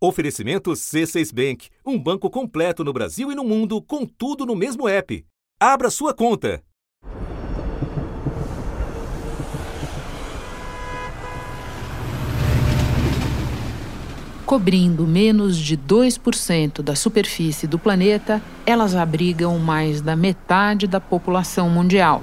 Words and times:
Oferecimento 0.00 0.70
C6 0.70 1.34
Bank, 1.34 1.70
um 1.84 1.98
banco 1.98 2.30
completo 2.30 2.84
no 2.84 2.92
Brasil 2.92 3.32
e 3.32 3.34
no 3.34 3.42
mundo, 3.42 3.82
com 3.82 4.06
tudo 4.06 4.46
no 4.46 4.54
mesmo 4.54 4.88
app. 4.88 5.26
Abra 5.58 5.90
sua 5.90 6.14
conta. 6.14 6.62
Cobrindo 14.46 15.04
menos 15.04 15.58
de 15.58 15.76
2% 15.76 16.80
da 16.80 16.94
superfície 16.94 17.66
do 17.66 17.76
planeta, 17.76 18.40
elas 18.64 18.94
abrigam 18.94 19.58
mais 19.58 20.00
da 20.00 20.14
metade 20.14 20.86
da 20.86 21.00
população 21.00 21.68
mundial. 21.68 22.22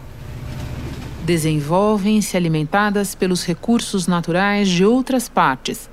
Desenvolvem-se 1.26 2.38
alimentadas 2.38 3.14
pelos 3.14 3.44
recursos 3.44 4.08
naturais 4.08 4.70
de 4.70 4.86
outras 4.86 5.28
partes. 5.28 5.90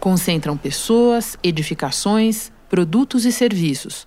Concentram 0.00 0.56
pessoas, 0.56 1.36
edificações, 1.42 2.52
produtos 2.68 3.24
e 3.24 3.32
serviços. 3.32 4.06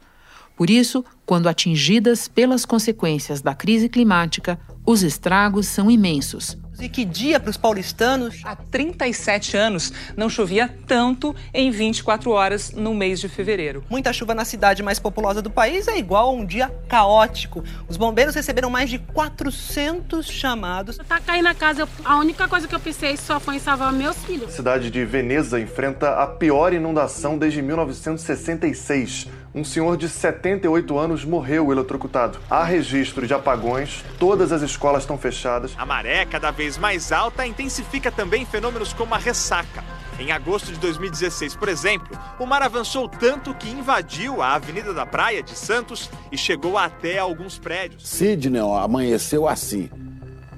Por 0.56 0.70
isso, 0.70 1.06
quando 1.26 1.48
atingidas 1.48 2.28
pelas 2.28 2.66
consequências 2.66 3.42
da 3.42 3.56
crise 3.56 3.88
climática, 3.88 4.60
os 4.86 5.04
estragos 5.04 5.68
são 5.68 5.90
imensos. 5.90 6.58
E 6.80 6.88
que 6.88 7.04
dia 7.04 7.40
para 7.40 7.50
os 7.50 7.58
paulistanos? 7.58 8.42
Há 8.46 8.56
37 8.56 9.58
anos 9.58 9.92
não 10.16 10.30
chovia 10.30 10.70
tanto 10.88 11.36
em 11.54 11.70
24 11.72 12.32
horas 12.32 12.72
no 12.72 12.94
mês 12.94 13.20
de 13.20 13.28
fevereiro. 13.28 13.84
Muita 13.90 14.14
chuva 14.14 14.34
na 14.34 14.46
cidade 14.46 14.82
mais 14.82 14.98
populosa 14.98 15.42
do 15.42 15.50
país 15.50 15.88
é 15.90 15.98
igual 15.98 16.30
a 16.30 16.32
um 16.32 16.46
dia 16.46 16.72
caótico. 16.88 17.64
Os 17.88 17.98
bombeiros 17.98 18.34
receberam 18.34 18.70
mais 18.70 18.90
de 18.90 18.98
400 18.98 20.26
chamados. 20.26 20.98
Tá 21.08 21.20
caindo 21.20 21.44
na 21.44 21.56
casa, 21.56 21.88
a 22.06 22.18
única 22.18 22.48
coisa 22.48 22.68
que 22.68 22.76
eu 22.76 22.80
pensei 22.80 23.18
só 23.18 23.40
foi 23.40 23.56
em 23.56 23.60
salvar 23.60 23.92
meus 23.92 24.18
filhos. 24.24 24.50
A 24.50 24.56
cidade 24.56 24.90
de 24.90 25.04
Veneza 25.04 25.60
enfrenta 25.60 26.12
a 26.22 26.28
pior 26.28 26.72
inundação 26.72 27.38
desde 27.38 27.62
1966. 27.62 29.28
Um 29.54 29.64
senhor 29.64 29.98
de 29.98 30.08
78 30.08 30.98
anos 30.98 31.26
morreu 31.26 31.72
eletrocutado. 31.72 32.40
Há 32.48 32.64
registro 32.64 33.26
de 33.26 33.34
apagões, 33.34 34.04
todas 34.20 34.52
as 34.52 34.62
escolas 34.62 35.04
estão 35.04 35.18
fechadas. 35.18 35.74
A 35.76 35.86
maré, 35.88 36.24
cada 36.26 36.52
vez 36.52 36.78
mais 36.78 37.12
alta, 37.12 37.48
intensifica 37.48 38.12
também 38.12 38.46
fenômenos 38.46 38.94
como 38.94 39.16
a 39.16 39.18
ressaca. 39.18 39.84
Em 40.20 40.32
agosto 40.32 40.72
de 40.72 40.80
2016, 40.80 41.56
por 41.56 41.68
exemplo, 41.68 42.16
o 42.38 42.46
mar 42.46 42.62
avançou 42.62 43.08
tanto 43.08 43.54
que 43.56 43.70
invadiu 43.70 44.42
a 44.42 44.54
Avenida 44.54 44.94
da 44.94 45.06
Praia 45.06 45.42
de 45.42 45.58
Santos 45.58 46.12
e 46.32 46.38
chegou 46.38 46.78
até 46.78 47.18
alguns 47.18 47.58
prédios. 47.58 48.08
Sidney 48.08 48.62
amanheceu 48.62 49.48
assim. 49.48 49.90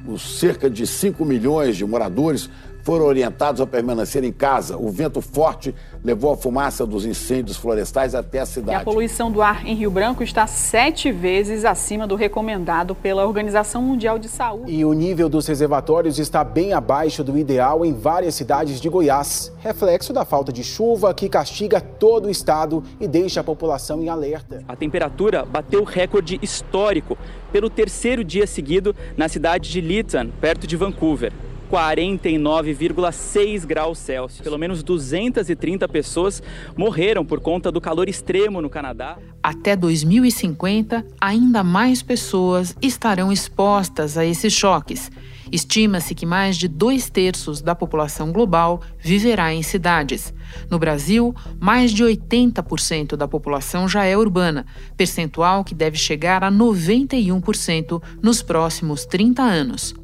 Os 0.05 0.39
cerca 0.39 0.69
de 0.69 0.85
5 0.85 1.23
milhões 1.23 1.77
de 1.77 1.85
moradores 1.85 2.49
foram 2.83 3.05
orientados 3.05 3.61
a 3.61 3.67
permanecer 3.67 4.23
em 4.23 4.31
casa. 4.31 4.77
O 4.77 4.89
vento 4.89 5.21
forte 5.21 5.73
levou 6.03 6.33
a 6.33 6.37
fumaça 6.37 6.85
dos 6.85 7.05
incêndios 7.05 7.57
florestais 7.57 8.15
até 8.15 8.39
a 8.39 8.45
cidade. 8.45 8.79
E 8.79 8.81
a 8.81 8.83
poluição 8.83 9.31
do 9.31 9.41
ar 9.41 9.65
em 9.65 9.75
Rio 9.75 9.91
Branco 9.91 10.23
está 10.23 10.47
sete 10.47 11.11
vezes 11.11 11.65
acima 11.65 12.07
do 12.07 12.15
recomendado 12.15 12.95
pela 12.95 13.25
Organização 13.25 13.81
Mundial 13.81 14.17
de 14.17 14.27
Saúde. 14.27 14.71
E 14.71 14.83
o 14.83 14.93
nível 14.93 15.29
dos 15.29 15.45
reservatórios 15.47 16.19
está 16.19 16.43
bem 16.43 16.73
abaixo 16.73 17.23
do 17.23 17.37
ideal 17.37 17.85
em 17.85 17.93
várias 17.93 18.35
cidades 18.35 18.81
de 18.81 18.89
Goiás, 18.89 19.51
reflexo 19.59 20.13
da 20.13 20.25
falta 20.25 20.51
de 20.51 20.63
chuva 20.63 21.13
que 21.13 21.29
castiga 21.29 21.79
todo 21.79 22.25
o 22.25 22.29
estado 22.29 22.83
e 22.99 23.07
deixa 23.07 23.41
a 23.41 23.43
população 23.43 24.01
em 24.01 24.09
alerta. 24.09 24.63
A 24.67 24.75
temperatura 24.75 25.45
bateu 25.45 25.83
recorde 25.83 26.39
histórico 26.41 27.17
pelo 27.51 27.69
terceiro 27.69 28.23
dia 28.23 28.47
seguido 28.47 28.95
na 29.15 29.27
cidade 29.27 29.69
de 29.69 29.81
Lytton, 29.81 30.29
perto 30.39 30.65
de 30.65 30.75
Vancouver. 30.75 31.31
49,6 31.71 33.65
graus 33.65 33.97
Celsius. 33.97 34.41
Pelo 34.41 34.57
menos 34.57 34.83
230 34.83 35.87
pessoas 35.87 36.43
morreram 36.75 37.25
por 37.25 37.39
conta 37.39 37.71
do 37.71 37.79
calor 37.79 38.09
extremo 38.09 38.61
no 38.61 38.69
Canadá. 38.69 39.17
Até 39.41 39.73
2050, 39.73 41.05
ainda 41.19 41.63
mais 41.63 42.03
pessoas 42.03 42.75
estarão 42.81 43.31
expostas 43.31 44.17
a 44.17 44.25
esses 44.25 44.51
choques. 44.51 45.09
Estima-se 45.49 46.13
que 46.13 46.25
mais 46.25 46.57
de 46.57 46.67
dois 46.67 47.09
terços 47.09 47.61
da 47.61 47.73
população 47.73 48.33
global 48.33 48.81
viverá 48.99 49.53
em 49.53 49.63
cidades. 49.63 50.33
No 50.69 50.77
Brasil, 50.77 51.33
mais 51.59 51.91
de 51.91 52.03
80% 52.03 53.15
da 53.15 53.27
população 53.27 53.87
já 53.87 54.03
é 54.03 54.17
urbana, 54.17 54.65
percentual 54.97 55.63
que 55.63 55.73
deve 55.73 55.97
chegar 55.97 56.43
a 56.43 56.51
91% 56.51 58.01
nos 58.21 58.41
próximos 58.41 59.05
30 59.05 59.41
anos. 59.41 60.00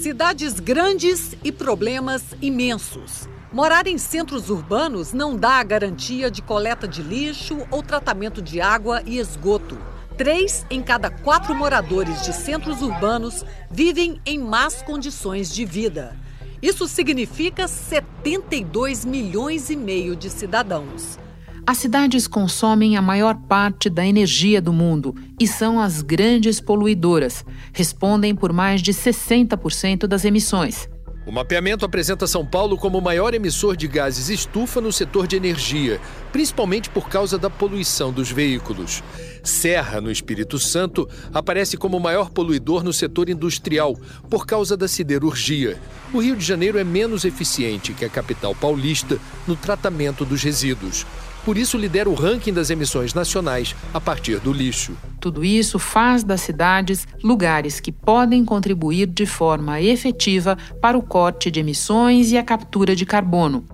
Cidades 0.00 0.58
grandes 0.58 1.36
e 1.44 1.52
problemas 1.52 2.22
imensos. 2.40 3.28
Morar 3.52 3.86
em 3.86 3.98
centros 3.98 4.48
urbanos 4.48 5.12
não 5.12 5.36
dá 5.36 5.60
a 5.60 5.62
garantia 5.62 6.30
de 6.30 6.40
coleta 6.40 6.88
de 6.88 7.02
lixo 7.02 7.58
ou 7.70 7.82
tratamento 7.82 8.40
de 8.40 8.62
água 8.62 9.02
e 9.04 9.18
esgoto. 9.18 9.76
Três 10.16 10.64
em 10.70 10.80
cada 10.80 11.10
quatro 11.10 11.54
moradores 11.54 12.24
de 12.24 12.32
centros 12.32 12.80
urbanos 12.80 13.44
vivem 13.70 14.18
em 14.24 14.38
más 14.38 14.80
condições 14.80 15.52
de 15.52 15.66
vida. 15.66 16.16
Isso 16.62 16.88
significa 16.88 17.68
72 17.68 19.04
milhões 19.04 19.68
e 19.68 19.76
meio 19.76 20.16
de 20.16 20.30
cidadãos. 20.30 21.18
As 21.66 21.78
cidades 21.78 22.26
consomem 22.26 22.96
a 22.96 23.02
maior 23.02 23.36
parte 23.48 23.88
da 23.88 24.04
energia 24.04 24.60
do 24.60 24.72
mundo 24.72 25.14
e 25.38 25.46
são 25.46 25.78
as 25.80 26.02
grandes 26.02 26.60
poluidoras. 26.60 27.44
Respondem 27.72 28.34
por 28.34 28.52
mais 28.52 28.82
de 28.82 28.92
60% 28.92 30.06
das 30.06 30.24
emissões. 30.24 30.88
O 31.26 31.32
mapeamento 31.32 31.84
apresenta 31.84 32.26
São 32.26 32.44
Paulo 32.46 32.78
como 32.78 32.98
o 32.98 33.02
maior 33.02 33.34
emissor 33.34 33.76
de 33.76 33.86
gases 33.86 34.30
estufa 34.30 34.80
no 34.80 34.90
setor 34.90 35.26
de 35.26 35.36
energia, 35.36 36.00
principalmente 36.32 36.88
por 36.88 37.08
causa 37.08 37.36
da 37.36 37.50
poluição 37.50 38.10
dos 38.10 38.32
veículos. 38.32 39.02
Serra, 39.44 40.00
no 40.00 40.10
Espírito 40.10 40.58
Santo, 40.58 41.08
aparece 41.32 41.76
como 41.76 41.98
o 41.98 42.00
maior 42.00 42.30
poluidor 42.30 42.82
no 42.82 42.92
setor 42.92 43.28
industrial, 43.28 43.94
por 44.30 44.46
causa 44.46 44.76
da 44.76 44.88
siderurgia. 44.88 45.78
O 46.12 46.20
Rio 46.20 46.34
de 46.34 46.44
Janeiro 46.44 46.78
é 46.78 46.84
menos 46.84 47.24
eficiente 47.24 47.92
que 47.92 48.04
a 48.04 48.08
capital 48.08 48.54
paulista 48.54 49.18
no 49.46 49.54
tratamento 49.54 50.24
dos 50.24 50.42
resíduos. 50.42 51.06
Por 51.44 51.56
isso, 51.56 51.78
lidera 51.78 52.08
o 52.08 52.14
ranking 52.14 52.52
das 52.52 52.70
emissões 52.70 53.14
nacionais 53.14 53.74
a 53.94 54.00
partir 54.00 54.38
do 54.40 54.52
lixo. 54.52 54.96
Tudo 55.18 55.44
isso 55.44 55.78
faz 55.78 56.22
das 56.22 56.40
cidades 56.40 57.06
lugares 57.22 57.80
que 57.80 57.90
podem 57.90 58.44
contribuir 58.44 59.06
de 59.06 59.26
forma 59.26 59.80
efetiva 59.80 60.56
para 60.80 60.98
o 60.98 61.02
corte 61.02 61.50
de 61.50 61.60
emissões 61.60 62.30
e 62.30 62.38
a 62.38 62.42
captura 62.42 62.94
de 62.94 63.06
carbono. 63.06 63.64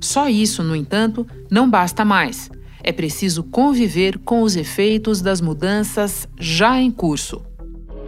Só 0.00 0.28
isso, 0.28 0.62
no 0.62 0.74
entanto, 0.74 1.26
não 1.50 1.68
basta 1.68 2.04
mais. 2.04 2.50
É 2.82 2.92
preciso 2.92 3.44
conviver 3.44 4.18
com 4.18 4.42
os 4.42 4.56
efeitos 4.56 5.20
das 5.20 5.40
mudanças 5.42 6.26
já 6.38 6.80
em 6.80 6.90
curso 6.90 7.42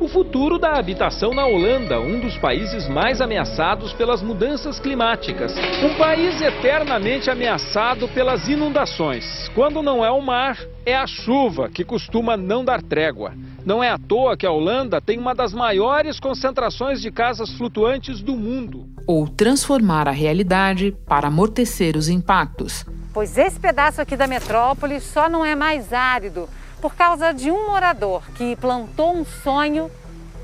o 0.02 0.08
futuro 0.08 0.58
da 0.58 0.72
habitação 0.72 1.32
na 1.32 1.46
Holanda, 1.46 2.00
um 2.00 2.18
dos 2.18 2.36
países 2.36 2.88
mais 2.88 3.20
ameaçados 3.20 3.92
pelas 3.92 4.20
mudanças 4.20 4.80
climáticas. 4.80 5.54
Um 5.80 5.96
país 5.96 6.40
eternamente 6.40 7.30
ameaçado 7.30 8.08
pelas 8.08 8.48
inundações. 8.48 9.48
Quando 9.54 9.80
não 9.80 10.04
é 10.04 10.10
o 10.10 10.20
mar, 10.20 10.58
é 10.84 10.96
a 10.96 11.06
chuva 11.06 11.68
que 11.68 11.84
costuma 11.84 12.36
não 12.36 12.64
dar 12.64 12.82
trégua. 12.82 13.32
Não 13.64 13.82
é 13.82 13.90
à 13.90 13.98
toa 13.98 14.36
que 14.36 14.44
a 14.44 14.50
Holanda 14.50 15.00
tem 15.00 15.20
uma 15.20 15.36
das 15.36 15.54
maiores 15.54 16.18
concentrações 16.18 17.00
de 17.00 17.12
casas 17.12 17.52
flutuantes 17.52 18.20
do 18.20 18.36
mundo. 18.36 18.88
Ou 19.06 19.28
transformar 19.28 20.08
a 20.08 20.12
realidade 20.12 20.96
para 21.06 21.28
amortecer 21.28 21.96
os 21.96 22.08
impactos. 22.08 22.84
Pois 23.14 23.38
esse 23.38 23.60
pedaço 23.60 24.00
aqui 24.00 24.16
da 24.16 24.26
metrópole 24.26 25.00
só 25.00 25.28
não 25.28 25.44
é 25.44 25.54
mais 25.54 25.92
árido 25.92 26.48
por 26.82 26.96
causa 26.96 27.32
de 27.32 27.48
um 27.48 27.68
morador 27.68 28.24
que 28.34 28.56
plantou 28.56 29.16
um 29.16 29.24
sonho 29.24 29.88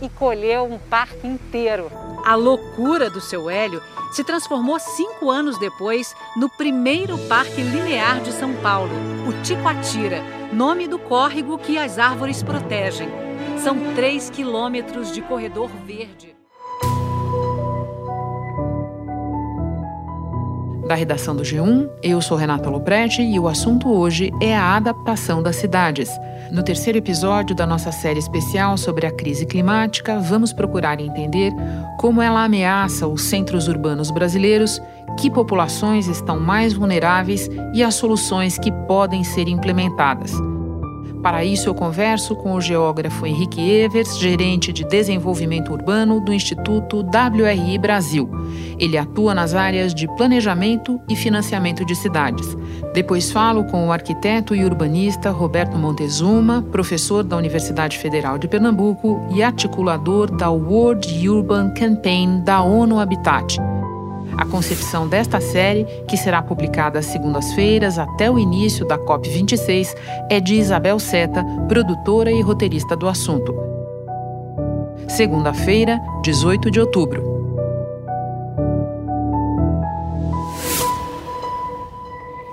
e 0.01 0.09
colheu 0.09 0.65
um 0.65 0.79
parque 0.79 1.27
inteiro. 1.27 1.91
A 2.25 2.37
loucura 2.37 3.11
do 3.11 3.21
seu 3.21 3.51
Hélio 3.51 3.83
se 4.13 4.23
transformou 4.23 4.79
cinco 4.79 5.31
anos 5.31 5.59
depois 5.59 6.15
no 6.37 6.49
primeiro 6.49 7.19
parque 7.27 7.61
linear 7.61 8.21
de 8.21 8.31
São 8.31 8.55
Paulo, 8.55 8.93
o 9.27 9.43
Ticoatira, 9.43 10.23
nome 10.53 10.87
do 10.87 10.99
córrego 10.99 11.59
que 11.59 11.77
as 11.77 11.99
árvores 11.99 12.41
protegem. 12.41 13.09
São 13.59 13.77
três 13.97 14.31
quilômetros 14.31 15.13
de 15.13 15.21
corredor 15.21 15.69
verde. 15.85 16.38
Da 20.89 20.95
redação 20.95 21.37
do 21.37 21.43
G1, 21.43 21.87
eu 22.03 22.19
sou 22.23 22.35
Renata 22.35 22.71
Loprete 22.71 23.21
e 23.21 23.39
o 23.39 23.47
assunto 23.47 23.93
hoje 23.93 24.33
é 24.41 24.57
a 24.57 24.75
adaptação 24.75 25.43
das 25.43 25.57
cidades. 25.57 26.09
No 26.51 26.63
terceiro 26.63 26.97
episódio 26.97 27.55
da 27.55 27.67
nossa 27.67 27.93
série 27.93 28.19
especial 28.19 28.79
sobre 28.79 29.07
a 29.07 29.11
crise 29.11 29.45
climática, 29.45 30.19
vamos 30.19 30.51
procurar 30.51 30.99
entender 30.99 31.53
como 31.99 32.23
ela 32.23 32.43
ameaça 32.43 33.07
os 33.07 33.21
centros 33.25 33.69
urbanos 33.69 34.11
brasileiros, 34.11 34.81
que 35.19 35.31
populações 35.31 36.07
estão 36.07 36.41
mais 36.41 36.73
vulneráveis 36.73 37.51
e 37.75 37.83
as 37.83 37.95
soluções 37.95 38.59
que 38.59 38.73
podem 38.87 39.23
ser 39.23 39.47
implementadas. 39.47 40.33
Para 41.23 41.45
isso, 41.45 41.69
eu 41.69 41.75
converso 41.75 42.37
com 42.37 42.55
o 42.55 42.61
geógrafo 42.61 43.27
Henrique 43.27 43.61
Evers, 43.61 44.19
gerente 44.19 44.73
de 44.73 44.85
desenvolvimento 44.85 45.73
urbano 45.73 46.21
do 46.21 46.33
Instituto 46.33 46.99
WRI 46.99 47.77
Brasil. 47.79 48.31
Ele 48.79 48.97
atua 48.97 49.35
nas 49.35 49.55
áreas 49.55 49.93
de 49.93 50.07
planejamento 50.17 51.01
e 51.09 51.17
financiamento 51.17 51.85
de 51.85 51.97
cidades. 51.97 52.57
Depois 52.95 53.33
falo 53.33 53.65
com 53.65 53.89
o 53.89 53.93
arquiteto 53.93 54.55
e 54.55 54.65
urbanista 54.65 55.31
Roberto 55.31 55.77
Montezuma, 55.77 56.63
professor 56.71 57.25
da 57.25 57.37
Universidade 57.37 57.99
Federal 57.99 58.39
de 58.39 58.47
Pernambuco 58.47 59.21
e 59.35 59.43
articulador 59.43 60.31
da 60.31 60.51
World 60.51 61.29
Urban 61.29 61.71
Campaign 61.75 62.43
da 62.45 62.63
ONU 62.63 62.99
Habitat. 62.99 63.59
A 64.39 64.47
concepção 64.47 65.09
desta 65.09 65.41
série, 65.41 65.85
que 66.09 66.17
será 66.17 66.41
publicada 66.41 67.01
às 67.01 67.07
segundas-feiras 67.07 67.99
até 67.99 68.31
o 68.31 68.39
início 68.39 68.87
da 68.87 68.97
COP26, 68.97 69.97
é 70.31 70.39
de 70.39 70.55
Isabel 70.55 71.01
Seta, 71.01 71.45
produtora 71.67 72.31
e 72.31 72.41
roteirista 72.41 72.95
do 72.95 73.09
assunto. 73.09 73.53
Segunda-feira, 75.09 75.99
18 76.23 76.71
de 76.71 76.79
outubro. 76.79 77.37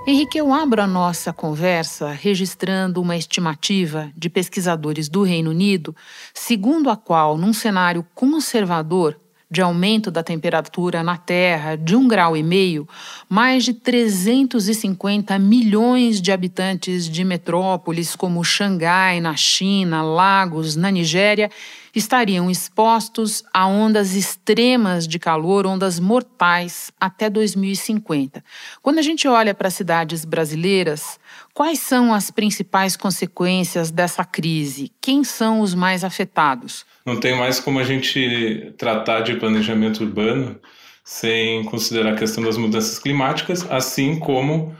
Henrique, 0.08 0.38
eu 0.38 0.52
abro 0.52 0.82
a 0.82 0.88
nossa 0.88 1.32
conversa 1.32 2.10
registrando 2.10 3.00
uma 3.00 3.16
estimativa 3.16 4.10
de 4.16 4.28
pesquisadores 4.28 5.08
do 5.08 5.22
Reino 5.22 5.50
Unido, 5.50 5.94
segundo 6.34 6.90
a 6.90 6.96
qual, 6.96 7.38
num 7.38 7.52
cenário 7.52 8.04
conservador, 8.12 9.16
de 9.50 9.62
aumento 9.62 10.10
da 10.10 10.22
temperatura 10.22 11.02
na 11.02 11.16
Terra 11.16 11.76
de 11.76 11.94
um 11.94 12.08
grau 12.08 12.36
e 12.36 12.42
meio, 12.42 12.88
mais 13.28 13.64
de 13.64 13.72
350 13.72 15.38
milhões 15.38 16.20
de 16.20 16.32
habitantes 16.32 17.08
de 17.08 17.24
metrópoles 17.24 18.16
como 18.16 18.44
Xangai, 18.44 19.20
na 19.20 19.36
China, 19.36 20.02
Lagos, 20.02 20.74
na 20.74 20.90
Nigéria, 20.90 21.50
estariam 21.98 22.50
expostos 22.50 23.42
a 23.52 23.66
ondas 23.66 24.14
extremas 24.14 25.08
de 25.08 25.18
calor, 25.18 25.66
ondas 25.66 25.98
mortais, 25.98 26.92
até 27.00 27.28
2050. 27.28 28.44
Quando 28.82 28.98
a 28.98 29.02
gente 29.02 29.26
olha 29.26 29.54
para 29.54 29.68
as 29.68 29.74
cidades 29.74 30.24
brasileiras, 30.24 31.18
quais 31.54 31.80
são 31.80 32.12
as 32.12 32.30
principais 32.30 32.96
consequências 32.96 33.90
dessa 33.90 34.24
crise? 34.24 34.92
Quem 35.00 35.24
são 35.24 35.60
os 35.60 35.74
mais 35.74 36.04
afetados? 36.04 36.84
não 37.06 37.20
tem 37.20 37.36
mais 37.36 37.60
como 37.60 37.78
a 37.78 37.84
gente 37.84 38.74
tratar 38.76 39.20
de 39.20 39.36
planejamento 39.36 40.02
urbano 40.02 40.58
sem 41.04 41.62
considerar 41.66 42.14
a 42.14 42.16
questão 42.16 42.42
das 42.42 42.56
mudanças 42.56 42.98
climáticas, 42.98 43.64
assim 43.70 44.18
como 44.18 44.74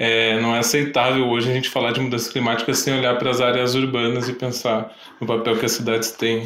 é, 0.00 0.40
não 0.40 0.54
é 0.54 0.60
aceitável 0.60 1.28
hoje 1.28 1.50
a 1.50 1.52
gente 1.52 1.68
falar 1.68 1.90
de 1.90 2.00
mudanças 2.00 2.32
climáticas 2.32 2.78
sem 2.78 2.96
olhar 2.96 3.18
para 3.18 3.30
as 3.30 3.40
áreas 3.40 3.74
urbanas 3.74 4.28
e 4.28 4.32
pensar 4.32 4.96
no 5.20 5.26
papel 5.26 5.58
que 5.58 5.66
as 5.66 5.72
cidades 5.72 6.12
têm 6.12 6.44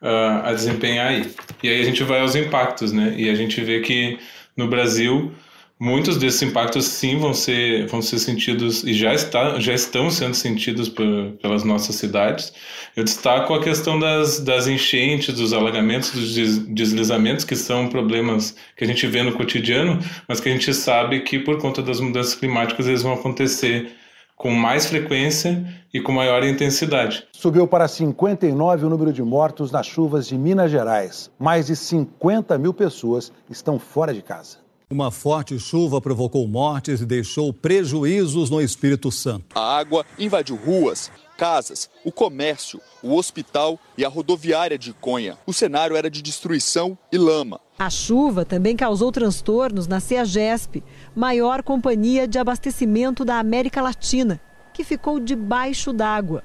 uh, 0.00 0.44
a 0.44 0.52
desempenhar 0.52 1.08
aí. 1.08 1.28
E 1.64 1.68
aí 1.68 1.80
a 1.80 1.84
gente 1.84 2.04
vai 2.04 2.20
aos 2.20 2.36
impactos, 2.36 2.92
né? 2.92 3.12
E 3.18 3.28
a 3.28 3.34
gente 3.34 3.60
vê 3.60 3.80
que 3.80 4.20
no 4.56 4.68
Brasil 4.68 5.32
Muitos 5.78 6.16
desses 6.16 6.40
impactos 6.40 6.86
sim 6.86 7.18
vão 7.18 7.34
ser, 7.34 7.86
vão 7.86 8.00
ser 8.00 8.18
sentidos 8.18 8.82
e 8.82 8.94
já, 8.94 9.12
está, 9.12 9.60
já 9.60 9.74
estão 9.74 10.10
sendo 10.10 10.32
sentidos 10.32 10.88
por, 10.88 11.32
pelas 11.42 11.64
nossas 11.64 11.96
cidades. 11.96 12.50
Eu 12.96 13.04
destaco 13.04 13.52
a 13.52 13.62
questão 13.62 13.98
das, 13.98 14.40
das 14.40 14.66
enchentes, 14.66 15.34
dos 15.34 15.52
alagamentos, 15.52 16.12
dos 16.12 16.34
deslizamentos, 16.68 17.44
que 17.44 17.54
são 17.54 17.88
problemas 17.88 18.56
que 18.74 18.84
a 18.84 18.86
gente 18.86 19.06
vê 19.06 19.22
no 19.22 19.32
cotidiano, 19.32 19.98
mas 20.26 20.40
que 20.40 20.48
a 20.48 20.52
gente 20.52 20.72
sabe 20.72 21.20
que 21.20 21.38
por 21.38 21.58
conta 21.58 21.82
das 21.82 22.00
mudanças 22.00 22.34
climáticas 22.34 22.86
eles 22.86 23.02
vão 23.02 23.12
acontecer 23.12 23.92
com 24.34 24.50
mais 24.50 24.86
frequência 24.86 25.62
e 25.92 26.00
com 26.00 26.10
maior 26.10 26.42
intensidade. 26.42 27.26
Subiu 27.32 27.68
para 27.68 27.86
59 27.86 28.86
o 28.86 28.88
número 28.88 29.12
de 29.12 29.22
mortos 29.22 29.70
nas 29.70 29.86
chuvas 29.86 30.26
de 30.26 30.38
Minas 30.38 30.70
Gerais. 30.70 31.30
Mais 31.38 31.66
de 31.66 31.76
50 31.76 32.56
mil 32.56 32.72
pessoas 32.72 33.30
estão 33.50 33.78
fora 33.78 34.14
de 34.14 34.22
casa. 34.22 34.64
Uma 34.88 35.10
forte 35.10 35.58
chuva 35.58 36.00
provocou 36.00 36.46
mortes 36.46 37.00
e 37.00 37.04
deixou 37.04 37.52
prejuízos 37.52 38.50
no 38.50 38.62
Espírito 38.62 39.10
Santo. 39.10 39.46
A 39.58 39.78
água 39.78 40.06
invadiu 40.16 40.54
ruas, 40.54 41.10
casas, 41.36 41.90
o 42.04 42.12
comércio, 42.12 42.80
o 43.02 43.16
hospital 43.16 43.80
e 43.98 44.04
a 44.04 44.08
rodoviária 44.08 44.78
de 44.78 44.92
Conha. 44.92 45.36
O 45.44 45.52
cenário 45.52 45.96
era 45.96 46.08
de 46.08 46.22
destruição 46.22 46.96
e 47.10 47.18
lama. 47.18 47.60
A 47.76 47.90
chuva 47.90 48.44
também 48.44 48.76
causou 48.76 49.10
transtornos 49.10 49.88
na 49.88 49.98
CEAGESP, 49.98 50.84
maior 51.16 51.64
companhia 51.64 52.28
de 52.28 52.38
abastecimento 52.38 53.24
da 53.24 53.40
América 53.40 53.82
Latina, 53.82 54.40
que 54.72 54.84
ficou 54.84 55.18
debaixo 55.18 55.92
d'água. 55.92 56.44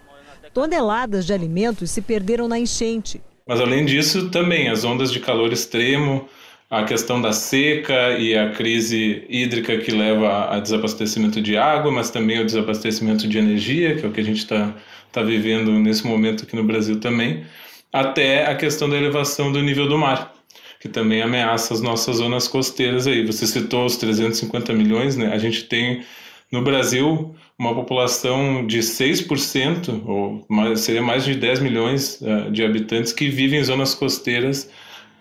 Toneladas 0.51 1.27
de 1.27 1.33
alimentos 1.33 1.91
se 1.91 2.01
perderam 2.01 2.47
na 2.47 2.57
enchente. 2.57 3.21
Mas 3.45 3.59
além 3.59 3.85
disso, 3.85 4.31
também 4.31 4.67
as 4.67 4.83
ondas 4.83 5.11
de 5.11 5.19
calor 5.19 5.53
extremo, 5.53 6.27
a 6.71 6.85
questão 6.85 7.21
da 7.21 7.33
seca 7.33 8.17
e 8.17 8.33
a 8.33 8.51
crise 8.51 9.25
hídrica 9.27 9.77
que 9.79 9.91
leva 9.91 10.55
a 10.55 10.57
desabastecimento 10.57 11.41
de 11.41 11.57
água, 11.57 11.91
mas 11.91 12.09
também 12.09 12.39
o 12.39 12.45
desabastecimento 12.45 13.27
de 13.27 13.37
energia, 13.37 13.97
que 13.97 14.05
é 14.05 14.07
o 14.07 14.11
que 14.13 14.21
a 14.21 14.23
gente 14.23 14.37
está 14.37 14.73
tá 15.11 15.21
vivendo 15.21 15.73
nesse 15.73 16.07
momento 16.07 16.45
aqui 16.45 16.55
no 16.55 16.63
Brasil 16.63 16.97
também, 17.01 17.43
até 17.91 18.49
a 18.49 18.55
questão 18.55 18.89
da 18.89 18.95
elevação 18.95 19.51
do 19.51 19.61
nível 19.61 19.85
do 19.85 19.97
mar, 19.97 20.33
que 20.79 20.87
também 20.87 21.21
ameaça 21.21 21.73
as 21.73 21.81
nossas 21.81 22.15
zonas 22.15 22.47
costeiras 22.47 23.05
aí. 23.05 23.25
Você 23.25 23.45
citou 23.45 23.85
os 23.85 23.97
350 23.97 24.71
milhões, 24.71 25.17
né? 25.17 25.33
A 25.33 25.37
gente 25.37 25.65
tem 25.65 26.05
no 26.49 26.61
Brasil 26.61 27.35
uma 27.59 27.75
população 27.75 28.65
de 28.65 28.79
6%, 28.79 30.03
ou 30.05 30.45
mais, 30.47 30.79
seria 30.79 31.01
mais 31.01 31.25
de 31.25 31.35
10 31.35 31.59
milhões 31.59 32.21
uh, 32.21 32.49
de 32.49 32.63
habitantes 32.63 33.11
que 33.11 33.27
vivem 33.27 33.59
em 33.59 33.63
zonas 33.63 33.93
costeiras 33.93 34.69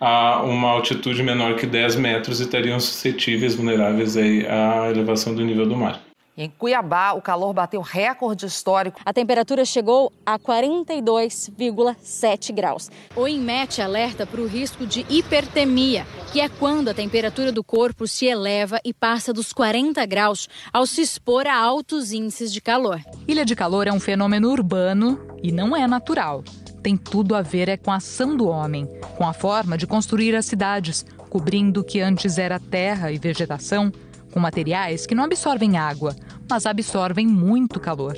a 0.01 0.41
uma 0.41 0.69
altitude 0.69 1.21
menor 1.21 1.55
que 1.55 1.67
10 1.67 1.97
metros 1.97 2.39
e 2.39 2.43
estariam 2.43 2.79
suscetíveis, 2.79 3.53
vulneráveis 3.53 4.17
aí 4.17 4.47
à 4.47 4.89
elevação 4.89 5.35
do 5.35 5.45
nível 5.45 5.67
do 5.67 5.75
mar. 5.75 6.01
Em 6.35 6.49
Cuiabá, 6.49 7.11
o 7.11 7.21
calor 7.21 7.53
bateu 7.53 7.81
recorde 7.81 8.47
histórico. 8.47 8.99
A 9.05 9.13
temperatura 9.13 9.63
chegou 9.63 10.11
a 10.25 10.39
42,7 10.39 12.51
graus. 12.51 12.89
O 13.15 13.27
INMET 13.27 13.79
alerta 13.81 14.25
para 14.25 14.41
o 14.41 14.47
risco 14.47 14.87
de 14.87 15.05
hipertemia, 15.09 16.07
que 16.31 16.41
é 16.41 16.49
quando 16.49 16.87
a 16.87 16.93
temperatura 16.93 17.51
do 17.51 17.63
corpo 17.63 18.07
se 18.07 18.25
eleva 18.25 18.79
e 18.83 18.91
passa 18.93 19.31
dos 19.31 19.53
40 19.53 20.03
graus 20.07 20.49
ao 20.73 20.87
se 20.87 21.01
expor 21.01 21.45
a 21.45 21.55
altos 21.55 22.11
índices 22.11 22.51
de 22.51 22.61
calor. 22.61 22.99
Ilha 23.27 23.45
de 23.45 23.55
calor 23.55 23.87
é 23.87 23.91
um 23.91 23.99
fenômeno 23.99 24.49
urbano 24.49 25.19
e 25.43 25.51
não 25.51 25.75
é 25.75 25.85
natural 25.85 26.43
tem 26.81 26.97
tudo 26.97 27.35
a 27.35 27.41
ver 27.41 27.69
é 27.69 27.77
com 27.77 27.91
a 27.91 27.95
ação 27.95 28.35
do 28.35 28.47
homem, 28.47 28.87
com 29.17 29.25
a 29.25 29.33
forma 29.33 29.77
de 29.77 29.85
construir 29.85 30.35
as 30.35 30.45
cidades, 30.45 31.05
cobrindo 31.29 31.81
o 31.81 31.83
que 31.83 32.01
antes 32.01 32.37
era 32.37 32.59
terra 32.59 33.11
e 33.11 33.17
vegetação, 33.17 33.91
com 34.31 34.39
materiais 34.39 35.05
que 35.05 35.13
não 35.13 35.25
absorvem 35.25 35.77
água, 35.77 36.15
mas 36.49 36.65
absorvem 36.65 37.27
muito 37.27 37.79
calor. 37.79 38.15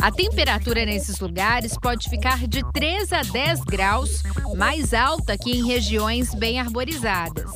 A 0.00 0.10
temperatura 0.10 0.84
nesses 0.84 1.18
lugares 1.20 1.76
pode 1.78 2.08
ficar 2.08 2.46
de 2.46 2.62
3 2.72 3.12
a 3.12 3.22
10 3.22 3.60
graus 3.64 4.22
mais 4.56 4.94
alta 4.94 5.36
que 5.36 5.50
em 5.50 5.66
regiões 5.66 6.34
bem 6.34 6.60
arborizadas. 6.60 7.50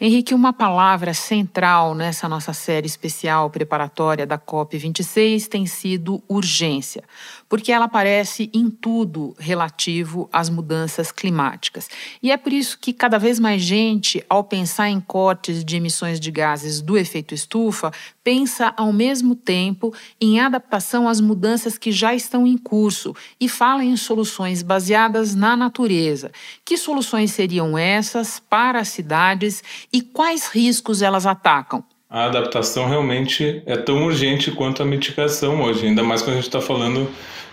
Henrique, 0.00 0.32
uma 0.32 0.52
palavra 0.52 1.12
central 1.12 1.92
nessa 1.92 2.28
nossa 2.28 2.52
série 2.52 2.86
especial 2.86 3.50
preparatória 3.50 4.24
da 4.24 4.38
COP26 4.38 5.48
tem 5.48 5.66
sido 5.66 6.22
urgência 6.28 7.02
porque 7.48 7.72
ela 7.72 7.86
aparece 7.86 8.50
em 8.52 8.68
tudo 8.68 9.34
relativo 9.38 10.28
às 10.32 10.50
mudanças 10.50 11.10
climáticas. 11.10 11.88
E 12.22 12.30
é 12.30 12.36
por 12.36 12.52
isso 12.52 12.78
que 12.78 12.92
cada 12.92 13.18
vez 13.18 13.38
mais 13.38 13.62
gente, 13.62 14.22
ao 14.28 14.44
pensar 14.44 14.88
em 14.90 15.00
cortes 15.00 15.64
de 15.64 15.76
emissões 15.76 16.20
de 16.20 16.30
gases 16.30 16.80
do 16.80 16.98
efeito 16.98 17.34
estufa, 17.34 17.90
pensa 18.22 18.74
ao 18.76 18.92
mesmo 18.92 19.34
tempo 19.34 19.94
em 20.20 20.40
adaptação 20.40 21.08
às 21.08 21.20
mudanças 21.20 21.78
que 21.78 21.90
já 21.90 22.14
estão 22.14 22.46
em 22.46 22.58
curso 22.58 23.14
e 23.40 23.48
fala 23.48 23.84
em 23.84 23.96
soluções 23.96 24.62
baseadas 24.62 25.34
na 25.34 25.56
natureza. 25.56 26.30
Que 26.64 26.76
soluções 26.76 27.32
seriam 27.32 27.78
essas 27.78 28.38
para 28.38 28.80
as 28.80 28.88
cidades 28.88 29.62
e 29.92 30.02
quais 30.02 30.48
riscos 30.48 31.02
elas 31.02 31.24
atacam? 31.24 31.82
a 32.10 32.24
adaptação 32.24 32.88
realmente 32.88 33.62
é 33.66 33.76
tão 33.76 34.06
urgente 34.06 34.50
quanto 34.50 34.82
a 34.82 34.86
mitigação 34.86 35.60
hoje, 35.62 35.86
ainda 35.86 36.02
mais 36.02 36.22
quando 36.22 36.32
a 36.32 36.36
gente 36.36 36.46
está 36.46 36.60
falando 36.60 37.06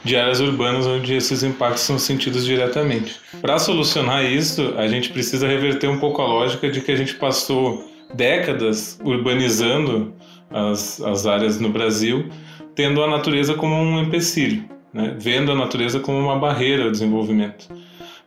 de 0.06 0.16
áreas 0.16 0.40
urbanas 0.40 0.86
onde 0.86 1.16
esses 1.16 1.42
impactos 1.42 1.82
são 1.82 1.98
sentidos 1.98 2.46
diretamente. 2.46 3.20
Para 3.42 3.58
solucionar 3.58 4.24
isso, 4.24 4.76
a 4.78 4.88
gente 4.88 5.10
precisa 5.10 5.48
reverter 5.48 5.90
um 5.90 6.00
pouco 6.00 6.22
a 6.22 6.28
lógica 6.28 6.70
de 6.70 6.80
que 6.80 6.92
a 6.92 6.96
gente 6.96 7.16
passou 7.16 7.92
décadas 8.14 9.00
urbanizando 9.04 10.14
as, 10.52 11.02
as 11.02 11.26
áreas 11.26 11.60
no 11.60 11.70
Brasil, 11.70 12.30
tendo 12.76 13.04
a 13.04 13.10
natureza 13.10 13.56
como 13.56 13.74
um 13.76 14.00
empecilho, 14.00 14.64
né? 14.94 15.16
vendo 15.18 15.52
a 15.52 15.56
natureza 15.56 16.00
como 16.00 16.20
uma 16.20 16.38
barreira 16.38 16.84
ao 16.84 16.92
desenvolvimento. 16.92 17.68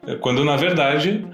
É, 0.05 0.17
quando, 0.17 0.45
na 0.45 0.57
verdade, 0.57 1.25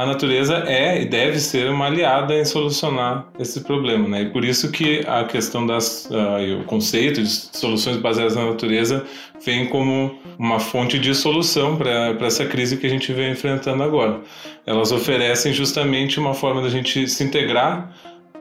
a 0.00 0.06
natureza 0.06 0.64
é 0.66 1.02
e 1.02 1.04
deve 1.04 1.38
ser 1.38 1.68
uma 1.68 1.84
aliada 1.84 2.34
em 2.34 2.42
solucionar 2.42 3.26
esse 3.38 3.60
problema, 3.60 4.08
né? 4.08 4.22
E 4.22 4.30
por 4.30 4.46
isso 4.46 4.72
que 4.72 5.04
a 5.06 5.24
questão 5.24 5.66
das 5.66 6.06
uh, 6.06 6.58
o 6.58 6.64
conceito 6.64 7.22
de 7.22 7.28
soluções 7.28 7.98
baseadas 7.98 8.34
na 8.34 8.46
natureza 8.46 9.04
vem 9.44 9.66
como 9.66 10.18
uma 10.38 10.58
fonte 10.58 10.98
de 10.98 11.14
solução 11.14 11.76
para 11.76 12.16
essa 12.26 12.46
crise 12.46 12.78
que 12.78 12.86
a 12.86 12.88
gente 12.88 13.12
vem 13.12 13.32
enfrentando 13.32 13.82
agora. 13.82 14.22
Elas 14.64 14.90
oferecem 14.90 15.52
justamente 15.52 16.18
uma 16.18 16.32
forma 16.32 16.62
da 16.62 16.70
gente 16.70 17.06
se 17.06 17.22
integrar 17.22 17.92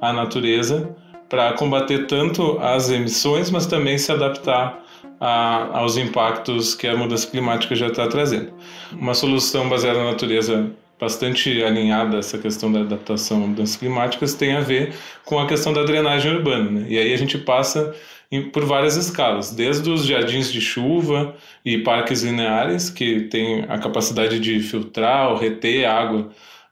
à 0.02 0.14
natureza 0.14 0.96
para 1.28 1.52
combater 1.52 2.08
tanto 2.08 2.58
as 2.60 2.90
emissões, 2.90 3.52
mas 3.52 3.66
também 3.66 3.98
se 3.98 4.10
adaptar 4.14 4.82
a, 5.20 5.78
aos 5.78 5.98
impactos 5.98 6.74
que 6.74 6.88
a 6.88 6.96
mudança 6.96 7.28
climática 7.28 7.76
já 7.76 7.88
está 7.88 8.08
trazendo. 8.08 8.54
Uma 8.94 9.14
solução 9.14 9.68
baseada 9.68 10.00
na 10.00 10.12
natureza 10.12 10.72
bastante 11.00 11.64
alinhada 11.64 12.18
essa 12.18 12.38
questão 12.38 12.72
da 12.72 12.82
adaptação 12.82 13.44
a 13.44 13.48
mudanças 13.48 13.78
climáticas 13.78 14.34
tem 14.34 14.54
a 14.54 14.60
ver 14.60 14.94
com 15.26 15.40
a 15.40 15.48
questão 15.48 15.72
da 15.72 15.84
drenagem 15.84 16.36
urbana. 16.36 16.70
Né? 16.70 16.86
E 16.90 16.98
aí 16.98 17.14
a 17.14 17.18
gente 17.18 17.38
passa 17.38 17.96
em, 18.32 18.50
por 18.50 18.66
várias 18.66 18.96
escalas, 18.96 19.52
desde 19.52 19.90
os 19.90 20.06
jardins 20.06 20.52
de 20.52 20.62
chuva 20.62 21.36
e 21.64 21.80
parques 21.80 22.24
lineares, 22.24 22.90
que 22.90 23.22
têm 23.22 23.66
a 23.68 23.80
capacidade 23.80 24.40
de 24.40 24.60
filtrar 24.60 25.30
ou 25.32 25.38
reter 25.38 25.86
água 25.86 26.30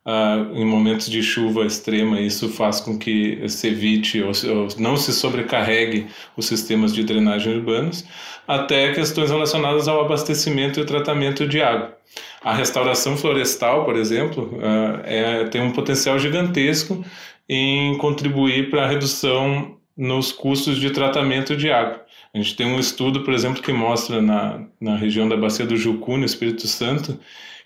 Uh, 0.07 0.55
em 0.55 0.63
momentos 0.63 1.09
de 1.09 1.21
chuva 1.21 1.65
extrema, 1.65 2.21
isso 2.21 2.47
faz 2.47 2.79
com 2.79 2.97
que 2.97 3.43
se 3.49 3.67
evite 3.67 4.23
ou, 4.23 4.31
ou, 4.55 4.67
não 4.77 4.95
se 4.95 5.11
sobrecarregue 5.11 6.07
os 6.37 6.45
sistemas 6.45 6.95
de 6.95 7.03
drenagem 7.03 7.53
urbanos, 7.53 8.05
até 8.47 8.93
questões 8.93 9.29
relacionadas 9.29 9.85
ao 9.89 9.99
abastecimento 9.99 10.79
e 10.79 10.85
tratamento 10.85 11.45
de 11.45 11.61
água. 11.61 11.97
A 12.47 12.53
restauração 12.53 13.17
florestal, 13.17 13.83
por 13.83 13.97
exemplo, 13.97 14.45
uh, 14.53 15.01
é, 15.03 15.43
tem 15.49 15.61
um 15.61 15.73
potencial 15.73 16.17
gigantesco 16.17 17.03
em 17.49 17.97
contribuir 17.97 18.69
para 18.69 18.85
a 18.85 18.87
redução 18.87 19.75
nos 19.97 20.31
custos 20.31 20.79
de 20.79 20.91
tratamento 20.91 21.57
de 21.57 21.69
água. 21.69 22.05
A 22.33 22.37
gente 22.37 22.55
tem 22.55 22.65
um 22.65 22.79
estudo, 22.79 23.21
por 23.25 23.33
exemplo, 23.33 23.61
que 23.61 23.73
mostra 23.73 24.21
na, 24.21 24.61
na 24.79 24.95
região 24.95 25.27
da 25.27 25.35
Bacia 25.35 25.65
do 25.65 25.75
Jucu, 25.75 26.15
no 26.15 26.23
Espírito 26.23 26.67
Santo, 26.67 27.19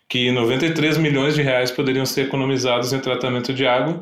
que 0.09 0.31
93 0.31 0.97
milhões 0.97 1.35
de 1.35 1.43
reais 1.43 1.69
poderiam 1.69 2.03
ser 2.03 2.21
economizados 2.21 2.91
em 2.91 2.99
tratamento 2.99 3.53
de 3.53 3.67
água 3.67 4.01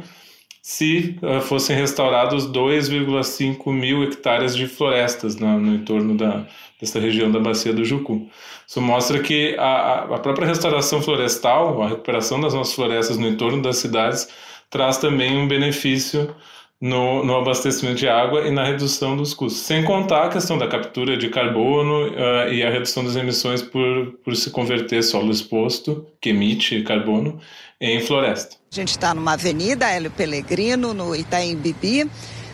se 0.69 1.17
uh, 1.23 1.41
fossem 1.41 1.75
restaurados 1.75 2.47
2,5 2.47 3.73
mil 3.73 4.03
hectares 4.03 4.55
de 4.55 4.67
florestas 4.67 5.35
no, 5.35 5.59
no 5.59 5.73
entorno 5.73 6.15
da, 6.15 6.45
dessa 6.79 6.99
região 6.99 7.31
da 7.31 7.39
bacia 7.39 7.73
do 7.73 7.83
Jucu. 7.83 8.29
Isso 8.67 8.79
mostra 8.79 9.17
que 9.17 9.55
a, 9.57 10.03
a 10.03 10.19
própria 10.19 10.45
restauração 10.45 11.01
florestal, 11.01 11.81
a 11.81 11.87
recuperação 11.87 12.39
das 12.39 12.53
nossas 12.53 12.75
florestas 12.75 13.17
no 13.17 13.27
entorno 13.27 13.63
das 13.63 13.77
cidades, 13.77 14.29
traz 14.69 14.99
também 14.99 15.39
um 15.39 15.47
benefício 15.47 16.35
no, 16.81 17.25
no, 17.25 17.35
abastecimento 17.37 17.97
de 17.97 18.07
água 18.07 18.47
e 18.47 18.51
na 18.51 18.63
redução 18.63 19.17
dos 19.17 19.33
custos. 19.33 19.63
Sem 19.63 19.83
contar 19.83 20.25
a 20.25 20.29
questão 20.29 20.57
da 20.57 20.67
captura 20.67 21.17
de 21.17 21.29
carbono 21.29 22.07
uh, 22.07 22.51
e 22.51 22.63
a 22.63 22.69
redução 22.69 23.03
das 23.03 23.15
emissões 23.15 23.61
por, 23.61 24.13
por 24.23 24.35
se 24.35 24.49
converter 24.49 25.03
solo 25.03 25.31
exposto, 25.31 26.05
que 26.21 26.29
emite 26.29 26.81
carbono, 26.83 27.39
em 27.81 27.99
floresta. 27.99 28.55
A 28.71 28.75
gente 28.75 28.91
está 28.91 29.13
numa 29.13 29.33
avenida, 29.33 29.89
Hélio 29.89 30.11
Pellegrino, 30.11 30.93
no 30.93 31.15
Itaim 31.15 31.55
Bibi, 31.55 32.09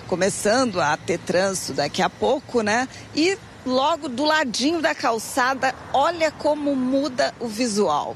começando 0.08 0.82
a 0.82 0.98
ter 0.98 1.20
trânsito 1.20 1.74
daqui 1.74 2.02
a 2.02 2.10
pouco, 2.10 2.62
né? 2.62 2.88
E 3.16 3.38
logo 3.66 4.08
do 4.08 4.24
ladinho 4.24 4.82
da 4.82 4.96
calçada, 4.96 5.74
olha 5.94 6.32
como 6.32 6.76
muda 6.76 7.34
o 7.40 7.48
visual 7.48 8.16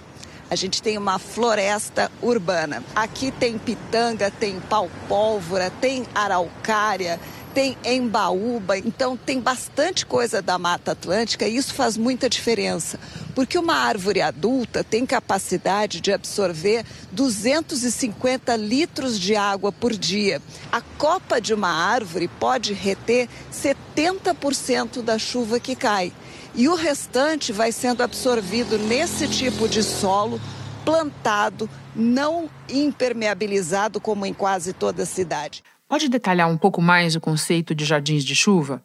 a 0.49 0.55
gente 0.55 0.81
tem 0.81 0.97
uma 0.97 1.19
floresta 1.19 2.11
urbana. 2.21 2.83
Aqui 2.95 3.31
tem 3.31 3.57
pitanga, 3.57 4.31
tem 4.31 4.59
pau-pólvora, 4.59 5.71
tem 5.79 6.05
araucária, 6.13 7.19
tem 7.53 7.77
embaúba, 7.83 8.77
então 8.77 9.17
tem 9.17 9.39
bastante 9.39 10.05
coisa 10.05 10.41
da 10.41 10.57
Mata 10.57 10.91
Atlântica 10.91 11.47
e 11.47 11.55
isso 11.55 11.73
faz 11.73 11.97
muita 11.97 12.29
diferença, 12.29 12.99
porque 13.33 13.57
uma 13.57 13.73
árvore 13.73 14.21
adulta 14.21 14.83
tem 14.83 15.05
capacidade 15.05 15.99
de 15.99 16.11
absorver 16.11 16.85
250 17.11 18.55
litros 18.55 19.19
de 19.19 19.35
água 19.35 19.71
por 19.71 19.93
dia. 19.93 20.41
A 20.71 20.81
copa 20.81 21.41
de 21.41 21.53
uma 21.53 21.69
árvore 21.69 22.27
pode 22.27 22.73
reter 22.73 23.27
70% 23.51 25.01
da 25.01 25.17
chuva 25.17 25.59
que 25.59 25.75
cai 25.75 26.13
e 26.55 26.67
o 26.67 26.75
restante 26.75 27.51
vai 27.51 27.71
sendo 27.71 28.01
absorvido 28.01 28.77
nesse 28.77 29.27
tipo 29.27 29.67
de 29.67 29.83
solo 29.83 30.39
plantado, 30.83 31.69
não 31.95 32.49
impermeabilizado 32.69 33.99
como 33.99 34.25
em 34.25 34.33
quase 34.33 34.73
toda 34.73 35.03
a 35.03 35.05
cidade. 35.05 35.63
Pode 35.87 36.07
detalhar 36.07 36.49
um 36.49 36.57
pouco 36.57 36.81
mais 36.81 37.15
o 37.15 37.21
conceito 37.21 37.73
de 37.73 37.85
jardins 37.85 38.23
de 38.23 38.35
chuva? 38.35 38.81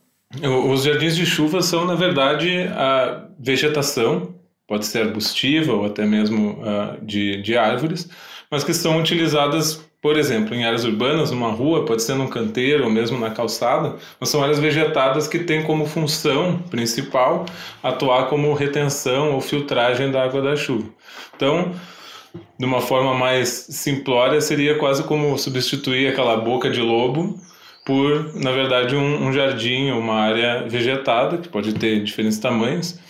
Os 0.70 0.82
jardins 0.82 1.14
de 1.14 1.24
chuva 1.24 1.62
são, 1.62 1.84
na 1.84 1.94
verdade, 1.94 2.66
a 2.68 3.28
vegetação, 3.38 4.34
pode 4.66 4.86
ser 4.86 5.02
arbustiva 5.02 5.72
ou 5.72 5.84
até 5.84 6.04
mesmo 6.04 6.60
uh, 6.62 7.04
de, 7.04 7.40
de 7.42 7.56
árvores, 7.56 8.08
mas 8.50 8.64
que 8.64 8.74
são 8.74 8.98
utilizadas 8.98 9.80
por 10.04 10.18
exemplo, 10.18 10.54
em 10.54 10.66
áreas 10.66 10.84
urbanas, 10.84 11.30
numa 11.30 11.50
rua, 11.50 11.86
pode 11.86 12.02
ser 12.02 12.14
num 12.14 12.26
canteiro 12.26 12.84
ou 12.84 12.90
mesmo 12.90 13.18
na 13.18 13.30
calçada, 13.30 13.96
mas 14.20 14.28
são 14.28 14.42
áreas 14.42 14.58
vegetadas 14.58 15.26
que 15.26 15.38
têm 15.38 15.62
como 15.62 15.86
função 15.86 16.58
principal 16.68 17.46
atuar 17.82 18.26
como 18.26 18.52
retenção 18.52 19.32
ou 19.32 19.40
filtragem 19.40 20.10
da 20.10 20.22
água 20.22 20.42
da 20.42 20.56
chuva. 20.56 20.84
Então, 21.34 21.72
de 22.58 22.66
uma 22.66 22.82
forma 22.82 23.14
mais 23.14 23.48
simplória, 23.48 24.42
seria 24.42 24.74
quase 24.74 25.04
como 25.04 25.38
substituir 25.38 26.08
aquela 26.08 26.36
boca 26.36 26.68
de 26.68 26.82
lobo 26.82 27.40
por, 27.82 28.34
na 28.34 28.52
verdade, 28.52 28.94
um, 28.94 29.28
um 29.28 29.32
jardim, 29.32 29.90
uma 29.90 30.16
área 30.16 30.68
vegetada, 30.68 31.38
que 31.38 31.48
pode 31.48 31.72
ter 31.76 32.04
diferentes 32.04 32.38
tamanhos, 32.38 33.00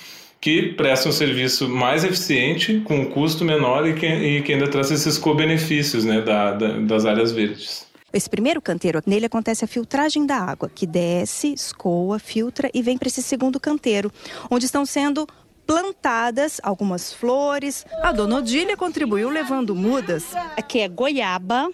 que 0.44 0.74
presta 0.74 1.08
um 1.08 1.12
serviço 1.12 1.66
mais 1.70 2.04
eficiente, 2.04 2.78
com 2.80 2.96
um 2.96 3.04
custo 3.06 3.46
menor 3.46 3.88
e 3.88 3.94
que, 3.94 4.06
e 4.06 4.42
que 4.42 4.52
ainda 4.52 4.68
traz 4.68 4.90
esses 4.90 5.16
co-benefícios 5.16 6.04
né, 6.04 6.20
da, 6.20 6.52
da, 6.52 6.68
das 6.80 7.06
áreas 7.06 7.32
verdes. 7.32 7.86
Esse 8.12 8.28
primeiro 8.28 8.60
canteiro, 8.60 9.00
nele 9.06 9.24
acontece 9.24 9.64
a 9.64 9.66
filtragem 9.66 10.26
da 10.26 10.36
água, 10.36 10.68
que 10.68 10.86
desce, 10.86 11.54
escoa, 11.54 12.18
filtra 12.18 12.70
e 12.74 12.82
vem 12.82 12.98
para 12.98 13.08
esse 13.08 13.22
segundo 13.22 13.58
canteiro, 13.58 14.12
onde 14.50 14.66
estão 14.66 14.84
sendo 14.84 15.26
plantadas 15.66 16.60
algumas 16.62 17.10
flores. 17.10 17.86
A 18.02 18.12
dona 18.12 18.36
Odília 18.36 18.76
contribuiu 18.76 19.30
levando 19.30 19.74
mudas. 19.74 20.26
Aqui 20.58 20.80
é 20.80 20.88
goiaba, 20.88 21.70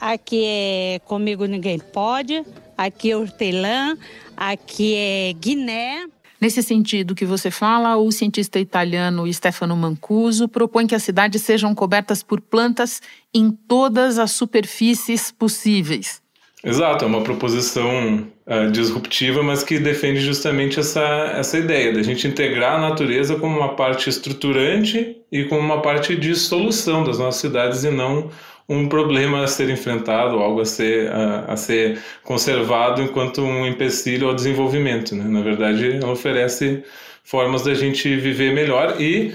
aqui 0.00 0.42
é 0.44 1.00
comigo 1.04 1.44
ninguém 1.44 1.78
pode, 1.78 2.44
aqui 2.76 3.12
é 3.12 3.16
hortelã, 3.16 3.96
aqui 4.36 4.96
é 4.96 5.32
guiné. 5.34 6.08
Nesse 6.46 6.62
sentido 6.62 7.12
que 7.12 7.24
você 7.24 7.50
fala, 7.50 7.96
o 7.96 8.12
cientista 8.12 8.60
italiano 8.60 9.26
Stefano 9.32 9.74
Mancuso 9.74 10.46
propõe 10.46 10.86
que 10.86 10.94
as 10.94 11.02
cidades 11.02 11.42
sejam 11.42 11.74
cobertas 11.74 12.22
por 12.22 12.40
plantas 12.40 13.02
em 13.34 13.50
todas 13.50 14.16
as 14.16 14.30
superfícies 14.30 15.32
possíveis. 15.32 16.22
Exato, 16.62 17.04
é 17.04 17.08
uma 17.08 17.22
proposição 17.22 18.28
uh, 18.46 18.70
disruptiva, 18.70 19.42
mas 19.42 19.64
que 19.64 19.80
defende 19.80 20.20
justamente 20.20 20.78
essa, 20.78 21.32
essa 21.34 21.58
ideia 21.58 21.92
da 21.92 22.00
gente 22.04 22.28
integrar 22.28 22.76
a 22.76 22.80
natureza 22.90 23.34
como 23.34 23.56
uma 23.58 23.74
parte 23.74 24.08
estruturante 24.08 25.16
e 25.32 25.46
como 25.46 25.60
uma 25.60 25.82
parte 25.82 26.14
de 26.14 26.32
solução 26.36 27.02
das 27.02 27.18
nossas 27.18 27.40
cidades 27.40 27.82
e 27.82 27.90
não 27.90 28.30
um 28.68 28.88
problema 28.88 29.44
a 29.44 29.46
ser 29.46 29.70
enfrentado, 29.70 30.38
algo 30.38 30.60
a 30.60 30.64
ser, 30.64 31.10
a, 31.10 31.52
a 31.52 31.56
ser 31.56 32.00
conservado 32.22 33.00
enquanto 33.02 33.42
um 33.42 33.66
empecilho 33.66 34.28
ao 34.28 34.34
desenvolvimento. 34.34 35.14
Né? 35.14 35.24
Na 35.24 35.40
verdade, 35.40 35.96
ela 35.96 36.12
oferece 36.12 36.82
formas 37.22 37.62
da 37.62 37.74
gente 37.74 38.14
viver 38.16 38.52
melhor 38.52 39.00
e 39.00 39.34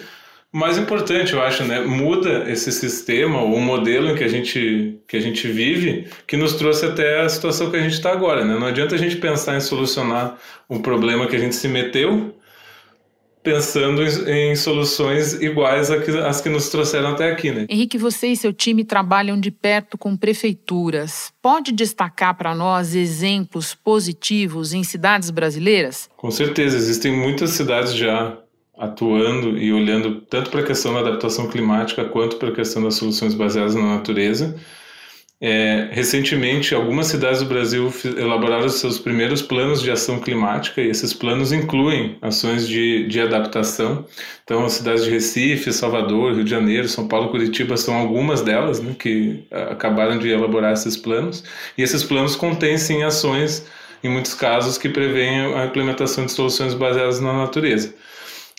mais 0.54 0.78
importante, 0.78 1.32
eu 1.34 1.42
acho, 1.42 1.64
né, 1.64 1.80
muda 1.80 2.52
esse 2.52 2.74
sistema 2.74 3.42
ou 3.42 3.58
modelo 3.62 4.10
em 4.10 4.16
que 4.16 4.24
a 4.24 4.28
gente 4.28 4.98
que 5.08 5.16
a 5.16 5.20
gente 5.22 5.48
vive, 5.48 6.08
que 6.28 6.36
nos 6.36 6.56
trouxe 6.56 6.86
até 6.86 7.22
a 7.22 7.30
situação 7.30 7.72
que 7.72 7.78
a 7.78 7.82
gente 7.82 7.94
está 7.94 8.12
agora, 8.12 8.44
né? 8.44 8.58
Não 8.58 8.68
adianta 8.68 8.96
a 8.96 8.98
gente 8.98 9.16
pensar 9.18 9.56
em 9.56 9.62
solucionar 9.62 10.38
o 10.68 10.80
problema 10.80 11.28
que 11.28 11.36
a 11.36 11.40
gente 11.40 11.56
se 11.56 11.68
meteu 11.68 12.34
pensando 13.44 14.04
em, 14.04 14.52
em 14.52 14.56
soluções 14.56 15.34
iguais 15.34 15.90
às 15.92 16.42
que 16.42 16.50
nos 16.50 16.70
trouxeram 16.70 17.10
até 17.10 17.32
aqui, 17.32 17.52
né? 17.52 17.66
Henrique, 17.70 17.98
você 17.98 18.28
e 18.28 18.36
seu 18.36 18.54
time 18.54 18.84
trabalham 18.84 19.40
de 19.40 19.52
perto 19.52 19.98
com 19.98 20.16
prefeituras. 20.16 21.34
Pode 21.42 21.72
destacar 21.72 22.38
para 22.38 22.54
nós 22.54 22.96
exemplos 22.96 23.74
positivos 23.74 24.74
em 24.74 24.84
cidades 24.84 25.30
brasileiras? 25.30 26.10
Com 26.18 26.32
certeza, 26.32 26.78
existem 26.78 27.12
muitas 27.12 27.52
cidades 27.52 27.94
já 27.94 28.38
atuando 28.78 29.58
e 29.58 29.72
olhando 29.72 30.22
tanto 30.22 30.50
para 30.50 30.62
a 30.62 30.66
questão 30.66 30.94
da 30.94 31.02
adaptação 31.02 31.48
climática 31.48 32.04
quanto 32.06 32.38
para 32.38 32.50
a 32.50 32.56
questão 32.56 32.82
das 32.82 32.96
soluções 32.96 33.34
baseadas 33.36 33.76
na 33.76 33.96
natureza. 33.96 34.56
É, 35.44 35.88
recentemente, 35.92 36.76
algumas 36.76 37.08
cidades 37.08 37.40
do 37.40 37.48
Brasil 37.48 37.92
elaboraram 38.16 38.70
seus 38.70 39.00
primeiros 39.00 39.42
planos 39.42 39.82
de 39.82 39.90
ação 39.90 40.20
climática 40.20 40.80
e 40.80 40.88
esses 40.88 41.16
planos 41.16 41.52
incluem 41.52 42.16
ações 42.22 42.68
de, 42.68 43.08
de 43.08 43.20
adaptação. 43.20 44.06
Então, 44.44 44.64
as 44.64 44.74
cidades 44.74 45.04
de 45.04 45.10
Recife, 45.10 45.74
Salvador, 45.74 46.36
Rio 46.36 46.44
de 46.44 46.50
Janeiro, 46.52 46.88
São 46.88 47.08
Paulo, 47.08 47.30
Curitiba 47.30 47.76
são 47.76 47.96
algumas 47.96 48.42
delas 48.42 48.80
né, 48.80 48.96
que 49.00 49.44
acabaram 49.72 50.20
de 50.20 50.30
elaborar 50.30 50.74
esses 50.74 50.96
planos. 50.96 51.44
E 51.76 51.82
esses 51.82 52.04
planos 52.04 52.36
contêm, 52.36 52.78
sim, 52.78 53.02
ações, 53.02 53.66
em 54.04 54.10
muitos 54.10 54.36
casos, 54.36 54.78
que 54.78 54.90
prevêem 54.90 55.56
a 55.56 55.66
implementação 55.66 56.24
de 56.24 56.34
soluções 56.34 56.76
baseadas 56.76 57.20
na 57.20 57.34
natureza. 57.34 57.96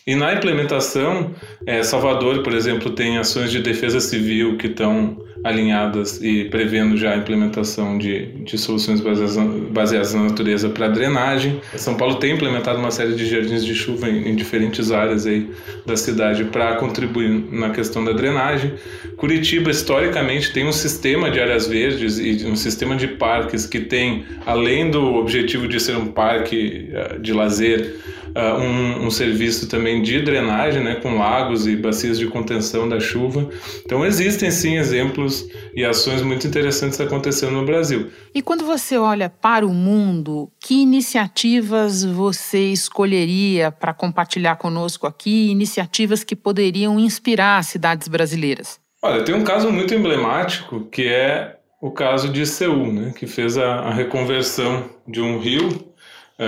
E 0.06 0.14
na 0.16 0.34
implementação, 0.34 1.30
é, 1.64 1.82
Salvador, 1.82 2.42
por 2.42 2.52
exemplo, 2.52 2.90
tem 2.90 3.18
ações 3.18 3.52
de 3.52 3.60
defesa 3.60 4.00
civil 4.00 4.56
que 4.56 4.66
estão 4.66 5.16
alinhadas 5.44 6.22
e 6.22 6.44
prevendo 6.44 6.96
já 6.96 7.12
a 7.12 7.16
implementação 7.16 7.98
de, 7.98 8.26
de 8.44 8.56
soluções 8.56 9.00
baseadas, 9.00 9.36
baseadas 9.70 10.14
na 10.14 10.24
natureza 10.24 10.68
para 10.68 10.88
drenagem. 10.88 11.60
São 11.76 11.96
Paulo 11.96 12.16
tem 12.16 12.32
implementado 12.32 12.78
uma 12.78 12.90
série 12.90 13.14
de 13.14 13.26
jardins 13.26 13.64
de 13.64 13.74
chuva 13.74 14.08
em, 14.08 14.28
em 14.28 14.36
diferentes 14.36 14.92
áreas 14.92 15.26
aí 15.26 15.48
da 15.84 15.96
cidade 15.96 16.44
para 16.44 16.76
contribuir 16.76 17.44
na 17.50 17.70
questão 17.70 18.04
da 18.04 18.12
drenagem. 18.12 18.74
Curitiba, 19.16 19.70
historicamente, 19.70 20.52
tem 20.52 20.66
um 20.66 20.72
sistema 20.72 21.30
de 21.30 21.40
áreas 21.40 21.66
verdes 21.66 22.18
e 22.18 22.44
um 22.46 22.56
sistema 22.56 22.94
de 22.94 23.08
parques 23.08 23.66
que 23.66 23.80
tem, 23.80 24.24
além 24.46 24.90
do 24.90 25.14
objetivo 25.14 25.66
de 25.66 25.80
ser 25.80 25.96
um 25.96 26.06
parque 26.06 26.88
eh, 26.92 27.18
de 27.20 27.32
lazer, 27.32 27.96
uh, 28.36 28.60
um, 28.60 29.06
um, 29.06 29.10
serviço 29.10 29.68
também 29.68 30.02
de 30.02 30.20
drenagem, 30.22 30.82
né, 30.82 30.96
com 30.96 31.18
lagos 31.18 31.66
e 31.66 31.76
bacias 31.76 32.18
de 32.18 32.26
contenção 32.26 32.88
da 32.88 32.98
chuva. 32.98 33.48
Então 33.84 34.04
existem 34.04 34.50
sim 34.50 34.76
exemplos 34.76 35.46
e 35.74 35.84
ações 35.84 36.22
muito 36.22 36.46
interessantes 36.46 37.00
acontecendo 37.00 37.52
no 37.52 37.64
Brasil. 37.64 38.10
E 38.34 38.42
quando 38.42 38.64
você 38.64 38.96
olha 38.96 39.28
para 39.28 39.66
o 39.66 39.72
mundo, 39.72 40.50
que 40.60 40.82
iniciativas 40.82 42.04
você 42.04 42.72
escolheria 42.72 43.70
para 43.70 43.92
compartilhar 43.92 44.56
conosco 44.56 45.06
aqui? 45.06 45.50
Iniciativas 45.50 46.24
que 46.24 46.34
poderiam 46.34 46.98
inspirar 46.98 47.62
cidades 47.64 48.08
brasileiras? 48.08 48.80
Olha, 49.02 49.24
tem 49.24 49.34
um 49.34 49.44
caso 49.44 49.70
muito 49.70 49.94
emblemático 49.94 50.88
que 50.90 51.08
é 51.08 51.56
o 51.80 51.90
caso 51.90 52.28
de 52.28 52.46
Seul, 52.46 52.92
né, 52.92 53.12
que 53.16 53.26
fez 53.26 53.58
a, 53.58 53.80
a 53.80 53.92
reconversão 53.92 54.88
de 55.06 55.20
um 55.20 55.40
rio 55.40 55.91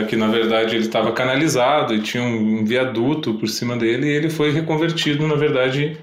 que 0.03 0.17
na 0.17 0.27
verdade 0.29 0.75
ele 0.75 0.85
estava 0.85 1.13
canalizado 1.13 1.95
e 1.95 2.01
tinha 2.01 2.23
um 2.23 2.65
viaduto 2.65 3.35
por 3.35 3.49
cima 3.49 3.77
dele 3.77 4.07
e 4.07 4.11
ele 4.11 4.29
foi 4.29 4.51
reconvertido 4.51 5.27
na 5.29 5.37
verdade 5.37 5.97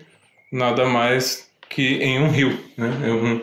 nada 0.51 0.86
mais 0.86 1.50
que 1.69 1.95
em 1.95 2.19
um 2.19 2.29
rio, 2.29 2.57
né? 2.77 2.91
É 3.03 3.12
um, 3.12 3.41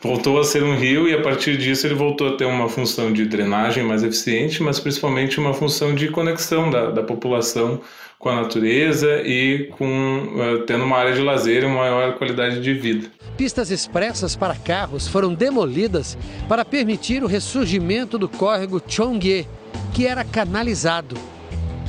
voltou 0.00 0.38
a 0.38 0.44
ser 0.44 0.62
um 0.62 0.76
rio 0.76 1.08
e 1.08 1.14
a 1.14 1.20
partir 1.20 1.56
disso 1.56 1.86
ele 1.86 1.94
voltou 1.94 2.28
a 2.28 2.36
ter 2.36 2.44
uma 2.44 2.68
função 2.68 3.12
de 3.12 3.24
drenagem 3.24 3.84
mais 3.84 4.02
eficiente, 4.02 4.62
mas 4.62 4.78
principalmente 4.78 5.38
uma 5.38 5.54
função 5.54 5.94
de 5.94 6.08
conexão 6.08 6.70
da, 6.70 6.90
da 6.90 7.02
população 7.02 7.80
com 8.18 8.28
a 8.28 8.34
natureza 8.42 9.22
e 9.24 9.70
com 9.78 9.86
uh, 9.86 10.62
tendo 10.66 10.84
uma 10.84 10.96
área 10.96 11.14
de 11.14 11.20
lazer 11.20 11.62
e 11.62 11.66
uma 11.66 11.76
maior 11.76 12.14
qualidade 12.14 12.60
de 12.60 12.74
vida. 12.74 13.08
Pistas 13.36 13.70
expressas 13.70 14.34
para 14.34 14.56
carros 14.56 15.06
foram 15.06 15.32
demolidas 15.32 16.18
para 16.48 16.64
permitir 16.64 17.22
o 17.22 17.28
ressurgimento 17.28 18.18
do 18.18 18.28
córrego 18.28 18.82
Chongye, 18.88 19.46
que 19.94 20.06
era 20.06 20.24
canalizado. 20.24 21.16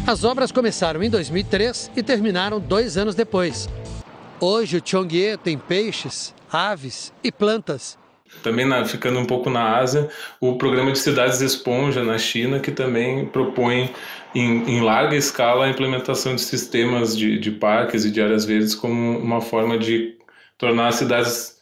As 0.08 0.24
obras 0.24 0.52
começaram 0.52 1.04
em 1.04 1.10
2003 1.10 1.92
e 1.96 2.02
terminaram 2.02 2.60
dois 2.60 2.98
anos 2.98 3.14
depois. 3.14 3.70
Hoje 4.40 4.78
o 4.78 4.82
Chongye 4.84 5.38
tem 5.38 5.58
peixes, 5.58 6.34
aves 6.52 7.14
e 7.24 7.32
plantas. 7.32 7.98
Também 8.44 8.66
na, 8.66 8.86
ficando 8.86 9.20
um 9.20 9.26
pouco 9.26 9.50
na 9.50 9.78
Ásia, 9.78 10.10
o 10.40 10.56
programa 10.56 10.92
de 10.92 11.00
cidades 11.00 11.42
esponja 11.42 12.04
na 12.04 12.18
China, 12.18 12.60
que 12.60 12.72
também 12.72 13.26
propõe 13.26 13.90
em, 14.34 14.64
em 14.70 14.82
larga 14.82 15.16
escala 15.16 15.66
a 15.66 15.70
implementação 15.70 16.36
de 16.36 16.42
sistemas 16.42 17.18
de, 17.18 17.40
de, 17.40 17.52
parques 17.52 18.06
e 18.06 18.12
de 18.12 18.22
áreas 18.22 18.46
verdes 18.46 18.76
como 18.76 19.18
uma 19.20 19.42
forma 19.42 19.78
de 19.78 20.16
tornar 20.58 20.88
as 20.88 20.96
cidades, 20.96 21.58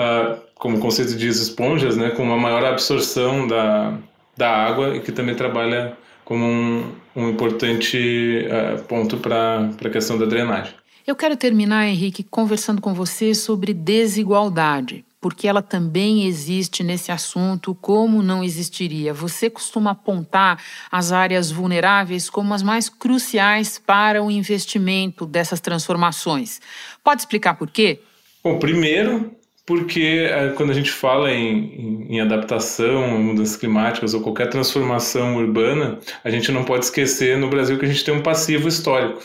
uh, 0.00 0.40
como 0.56 0.76
o 0.76 0.80
conceito 0.80 1.16
diz, 1.16 1.40
esponjas, 1.40 1.96
né, 1.96 2.10
com 2.10 2.22
uma 2.24 2.36
maior 2.36 2.64
absorção 2.64 3.46
da, 3.46 3.96
da 4.36 4.50
água 4.50 4.96
e 4.96 5.00
que 5.00 5.12
também 5.12 5.34
trabalha 5.34 5.96
como 6.24 6.44
um, 6.44 6.92
um 7.14 7.30
importante 7.30 8.46
uh, 8.46 8.82
ponto 8.84 9.16
para 9.16 9.70
a 9.82 9.90
questão 9.90 10.18
da 10.18 10.26
drenagem. 10.26 10.74
Eu 11.06 11.14
quero 11.14 11.36
terminar, 11.36 11.86
Henrique, 11.86 12.24
conversando 12.24 12.82
com 12.82 12.92
você 12.92 13.32
sobre 13.32 13.72
desigualdade, 13.72 15.04
porque 15.20 15.46
ela 15.46 15.62
também 15.62 16.26
existe 16.26 16.82
nesse 16.82 17.12
assunto, 17.12 17.76
como 17.76 18.24
não 18.24 18.42
existiria. 18.42 19.14
Você 19.14 19.48
costuma 19.48 19.92
apontar 19.92 20.60
as 20.90 21.12
áreas 21.12 21.48
vulneráveis 21.48 22.28
como 22.28 22.52
as 22.52 22.60
mais 22.60 22.88
cruciais 22.88 23.78
para 23.78 24.20
o 24.20 24.32
investimento 24.32 25.24
dessas 25.24 25.60
transformações. 25.60 26.60
Pode 27.04 27.22
explicar 27.22 27.54
por 27.54 27.70
quê? 27.70 28.00
Bom, 28.42 28.58
primeiro, 28.58 29.32
porque 29.66 30.28
é, 30.30 30.50
quando 30.50 30.70
a 30.70 30.74
gente 30.74 30.92
fala 30.92 31.32
em, 31.32 31.74
em, 31.74 32.14
em, 32.14 32.20
adaptação, 32.20 33.18
mudanças 33.18 33.56
climáticas 33.56 34.14
ou 34.14 34.20
qualquer 34.20 34.48
transformação 34.48 35.36
urbana, 35.36 35.98
a 36.22 36.30
gente 36.30 36.52
não 36.52 36.62
pode 36.62 36.84
esquecer 36.84 37.36
no 37.36 37.50
Brasil 37.50 37.76
que 37.76 37.84
a 37.84 37.88
gente 37.88 38.04
tem 38.04 38.14
um 38.14 38.22
passivo 38.22 38.68
histórico. 38.68 39.20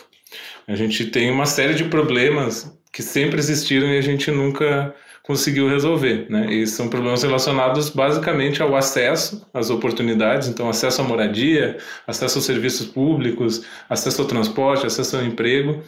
A 0.67 0.75
gente 0.75 1.06
tem 1.06 1.30
uma 1.30 1.45
série 1.45 1.75
de 1.75 1.84
problemas 1.84 2.75
que 2.91 3.04
sempre 3.04 3.38
existiram 3.39 3.88
e 3.88 3.97
a 3.99 4.01
gente 4.01 4.32
nunca 4.32 4.93
conseguiu 5.21 5.69
resolver, 5.69 6.25
né? 6.27 6.51
E 6.51 6.65
são 6.65 6.89
problemas 6.89 7.21
relacionados 7.21 7.89
basicamente 7.89 8.62
ao 8.63 8.75
acesso 8.75 9.47
às 9.54 9.69
oportunidades, 9.69 10.47
então 10.47 10.67
acesso 10.67 11.01
à 11.01 11.04
moradia, 11.04 11.77
acesso 12.08 12.39
aos 12.39 12.45
serviços 12.45 12.88
públicos, 12.88 13.63
acesso 13.88 14.23
ao 14.23 14.27
transporte, 14.27 14.88
acesso 14.88 15.17
ao 15.17 15.23
emprego 15.23 15.84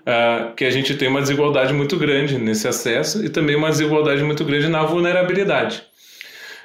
uh, 0.00 0.54
que 0.54 0.64
a 0.64 0.70
gente 0.70 0.94
tem 0.94 1.08
uma 1.08 1.20
desigualdade 1.20 1.72
muito 1.72 1.96
grande 1.96 2.38
nesse 2.38 2.66
acesso 2.68 3.24
e 3.24 3.28
também 3.28 3.56
uma 3.56 3.70
desigualdade 3.70 4.22
muito 4.22 4.44
grande 4.44 4.68
na 4.68 4.82
vulnerabilidade. 4.82 5.82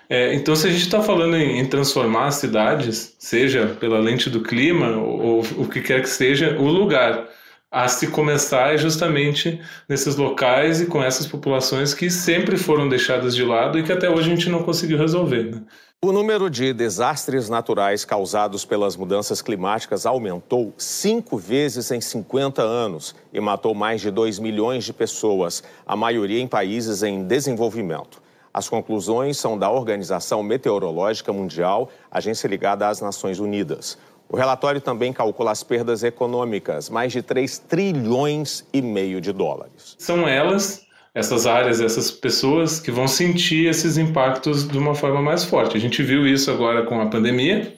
É, 0.10 0.34
então, 0.36 0.56
se 0.56 0.68
a 0.68 0.70
gente 0.70 0.84
está 0.84 1.02
falando 1.02 1.36
em, 1.36 1.60
em, 1.60 1.66
transformar 1.66 2.28
as 2.28 2.36
cidades, 2.36 3.16
seja 3.18 3.76
pela 3.80 4.00
lente 4.00 4.30
do 4.30 4.42
clima 4.42 4.92
ou, 4.98 5.22
ou 5.22 5.40
o 5.58 5.68
que 5.68 5.82
quer 5.82 6.02
que 6.02 6.10
seja, 6.10 6.56
o 6.60 6.68
lugar 6.68 7.28
a 7.76 7.90
se 7.90 8.08
começar 8.08 8.74
é 8.74 8.78
justamente 8.78 9.60
nesses 9.90 10.16
locais 10.16 10.80
e 10.80 10.86
com 10.86 11.04
essas 11.04 11.28
populações 11.28 11.94
que 11.94 12.10
sempre 12.10 12.56
foram 12.56 12.88
deixadas 12.88 13.36
de 13.36 13.44
lado 13.44 13.78
e 13.78 13.84
que 13.84 13.92
até 13.92 14.10
hoje 14.10 14.32
a 14.32 14.36
gente 14.36 14.50
não 14.50 14.64
conseguiu 14.64 14.98
resolver. 14.98 15.52
Né? 15.52 15.62
O 16.02 16.14
número 16.14 16.50
de 16.50 16.72
desastres 16.72 17.50
naturais 17.50 18.06
causados 18.06 18.64
pelas 18.64 18.96
mudanças 18.96 19.42
climáticas 19.42 20.06
aumentou 20.06 20.74
cinco 20.78 21.38
vezes 21.38 21.92
em 21.92 22.00
50 22.00 22.62
anos 22.62 23.14
e 23.34 23.42
matou 23.42 23.76
mais 23.76 24.00
de 24.00 24.10
2 24.10 24.40
milhões 24.40 24.86
de 24.86 24.94
pessoas, 24.94 25.62
a 25.86 25.98
maioria 25.98 26.40
em 26.40 26.48
países 26.48 27.04
em 27.04 27.26
desenvolvimento. 27.26 28.24
As 28.54 28.70
conclusões 28.70 29.38
são 29.38 29.60
da 29.60 29.70
Organização 29.70 30.42
Meteorológica 30.42 31.34
Mundial, 31.34 31.90
agência 32.10 32.48
ligada 32.48 32.88
às 32.88 33.02
Nações 33.02 33.38
Unidas. 33.38 33.98
O 34.30 34.38
relatório 34.38 34.82
também 34.82 35.14
calcula 35.14 35.52
as 35.52 35.64
perdas 35.64 36.04
econômicas, 36.04 36.90
mais 36.90 37.12
de 37.12 37.22
3 37.22 37.60
trilhões 37.60 38.66
e 38.74 38.82
meio 38.82 39.22
de 39.22 39.32
dólares. 39.32 39.96
São 39.98 40.28
elas, 40.28 40.86
essas 41.14 41.46
áreas, 41.46 41.80
essas 41.80 42.12
pessoas 42.12 42.80
que 42.80 42.92
vão 42.92 43.08
sentir 43.08 43.68
esses 43.68 43.98
impactos 43.98 44.68
de 44.68 44.78
uma 44.78 44.96
forma 44.96 45.22
mais 45.22 45.44
forte. 45.44 45.78
A 45.78 45.80
gente 45.80 46.02
viu 46.02 46.28
isso 46.28 46.50
agora 46.52 46.84
com 46.84 47.00
a 47.00 47.06
pandemia, 47.06 47.74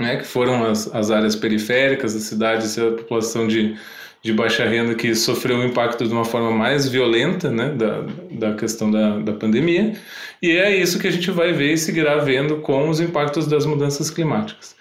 né, 0.00 0.16
que 0.16 0.24
foram 0.24 0.64
as, 0.64 0.92
as 0.94 1.10
áreas 1.10 1.36
periféricas 1.36 2.14
das 2.14 2.24
cidades 2.24 2.76
e 2.76 2.80
a 2.80 2.92
população 2.92 3.46
de, 3.46 3.76
de 4.22 4.32
baixa 4.32 4.64
renda 4.64 4.94
que 4.94 5.14
sofreu 5.14 5.58
o 5.58 5.64
impacto 5.64 6.06
de 6.06 6.12
uma 6.12 6.24
forma 6.24 6.50
mais 6.50 6.88
violenta 6.88 7.50
né, 7.50 7.68
da, 7.68 8.04
da 8.30 8.54
questão 8.54 8.90
da, 8.90 9.18
da 9.18 9.32
pandemia. 9.34 9.92
E 10.40 10.50
é 10.50 10.74
isso 10.74 10.98
que 10.98 11.06
a 11.06 11.12
gente 11.12 11.30
vai 11.30 11.52
ver 11.52 11.74
e 11.74 11.78
seguirá 11.78 12.16
vendo 12.16 12.56
com 12.56 12.88
os 12.88 12.98
impactos 12.98 13.46
das 13.46 13.66
mudanças 13.66 14.10
climáticas. 14.10 14.74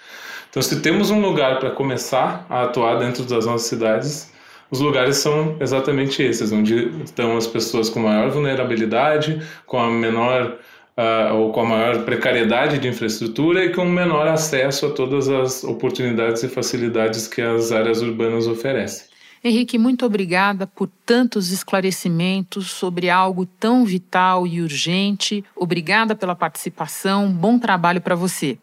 Então, 0.52 0.62
se 0.62 0.82
temos 0.82 1.10
um 1.10 1.22
lugar 1.22 1.60
para 1.60 1.72
começar 1.72 2.46
a 2.50 2.64
atuar 2.64 3.00
dentro 3.00 3.24
das 3.24 3.46
nossas 3.46 3.68
cidades, 3.70 4.30
os 4.70 4.82
lugares 4.82 5.16
são 5.16 5.56
exatamente 5.62 6.22
esses, 6.22 6.52
onde 6.52 6.92
estão 7.06 7.38
as 7.38 7.48
pessoas 7.48 7.90
com 7.90 8.02
maior 8.02 8.30
vulnerabilidade, 8.30 9.42
com 9.66 9.80
a 9.80 9.90
menor 9.90 10.58
uh, 10.98 11.36
ou 11.36 11.54
com 11.54 11.62
a 11.62 11.66
maior 11.66 12.04
precariedade 12.04 12.80
de 12.80 12.88
infraestrutura 12.90 13.64
e 13.64 13.74
com 13.74 13.86
menor 13.86 14.28
acesso 14.28 14.88
a 14.88 14.90
todas 14.92 15.30
as 15.30 15.64
oportunidades 15.64 16.44
e 16.44 16.50
facilidades 16.50 17.30
que 17.30 17.42
as 17.42 17.72
áreas 17.72 18.02
urbanas 18.02 18.46
oferecem. 18.46 19.10
Henrique, 19.42 19.78
muito 19.78 20.06
obrigada 20.06 20.68
por 20.68 20.90
tantos 21.06 21.52
esclarecimentos 21.52 22.70
sobre 22.70 23.10
algo 23.10 23.46
tão 23.46 23.86
vital 23.86 24.46
e 24.46 24.62
urgente. 24.62 25.46
Obrigada 25.56 26.14
pela 26.14 26.36
participação. 26.36 27.32
Bom 27.32 27.58
trabalho 27.58 28.02
para 28.02 28.16
você. 28.16 28.58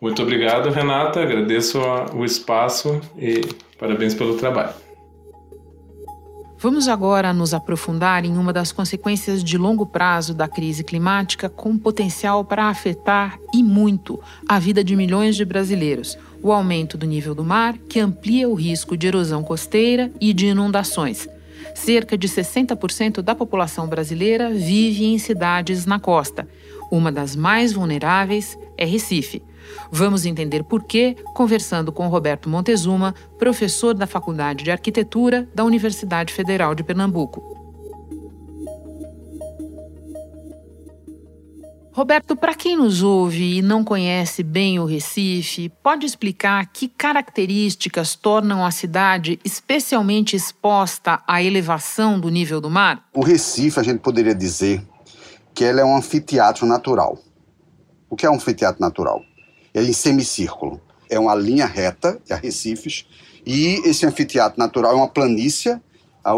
Muito 0.00 0.22
obrigado, 0.22 0.70
Renata. 0.70 1.20
Agradeço 1.20 1.78
o 2.14 2.24
espaço 2.24 3.00
e 3.18 3.42
parabéns 3.78 4.14
pelo 4.14 4.36
trabalho. 4.36 4.72
Vamos 6.62 6.88
agora 6.88 7.32
nos 7.32 7.54
aprofundar 7.54 8.24
em 8.24 8.36
uma 8.36 8.52
das 8.52 8.70
consequências 8.70 9.42
de 9.42 9.56
longo 9.56 9.86
prazo 9.86 10.34
da 10.34 10.46
crise 10.46 10.84
climática 10.84 11.48
com 11.48 11.76
potencial 11.78 12.44
para 12.44 12.66
afetar 12.66 13.38
e 13.54 13.62
muito 13.62 14.20
a 14.46 14.58
vida 14.58 14.84
de 14.84 14.94
milhões 14.96 15.36
de 15.36 15.44
brasileiros: 15.44 16.18
o 16.42 16.52
aumento 16.52 16.96
do 16.96 17.06
nível 17.06 17.34
do 17.34 17.44
mar, 17.44 17.76
que 17.88 18.00
amplia 18.00 18.48
o 18.48 18.54
risco 18.54 18.96
de 18.96 19.06
erosão 19.06 19.42
costeira 19.42 20.10
e 20.20 20.32
de 20.32 20.46
inundações. 20.46 21.28
Cerca 21.74 22.16
de 22.16 22.28
60% 22.28 23.22
da 23.22 23.34
população 23.34 23.86
brasileira 23.86 24.50
vive 24.50 25.04
em 25.04 25.18
cidades 25.18 25.86
na 25.86 25.98
costa. 25.98 26.48
Uma 26.90 27.12
das 27.12 27.36
mais 27.36 27.72
vulneráveis 27.72 28.58
é 28.76 28.84
Recife. 28.84 29.42
Vamos 29.90 30.24
entender 30.24 30.64
por 30.64 30.84
quê 30.84 31.16
conversando 31.34 31.92
com 31.92 32.08
Roberto 32.08 32.48
Montezuma, 32.48 33.14
professor 33.38 33.94
da 33.94 34.06
Faculdade 34.06 34.64
de 34.64 34.70
Arquitetura 34.70 35.48
da 35.54 35.64
Universidade 35.64 36.32
Federal 36.32 36.74
de 36.74 36.82
Pernambuco. 36.82 37.60
Roberto, 41.92 42.36
para 42.36 42.54
quem 42.54 42.76
nos 42.76 43.02
ouve 43.02 43.58
e 43.58 43.62
não 43.62 43.84
conhece 43.84 44.42
bem 44.42 44.78
o 44.78 44.86
Recife, 44.86 45.68
pode 45.82 46.06
explicar 46.06 46.64
que 46.72 46.88
características 46.88 48.14
tornam 48.14 48.64
a 48.64 48.70
cidade 48.70 49.40
especialmente 49.44 50.36
exposta 50.36 51.20
à 51.26 51.42
elevação 51.42 52.18
do 52.18 52.30
nível 52.30 52.60
do 52.60 52.70
mar? 52.70 53.04
O 53.12 53.22
Recife, 53.22 53.78
a 53.78 53.82
gente 53.82 53.98
poderia 53.98 54.34
dizer 54.34 54.80
que 55.52 55.62
ele 55.62 55.80
é 55.80 55.84
um 55.84 55.96
anfiteatro 55.96 56.64
natural. 56.64 57.18
O 58.08 58.16
que 58.16 58.24
é 58.24 58.30
um 58.30 58.36
anfiteatro 58.36 58.80
natural? 58.80 59.22
É 59.74 59.82
em 59.82 59.92
semicírculo. 59.92 60.80
É 61.08 61.18
uma 61.18 61.34
linha 61.34 61.66
reta, 61.66 62.20
é 62.28 62.34
a 62.34 62.36
Recifes, 62.36 63.06
e 63.44 63.80
esse 63.84 64.06
anfiteatro 64.06 64.58
natural 64.58 64.92
é 64.92 64.96
uma 64.96 65.08
planície, 65.08 65.80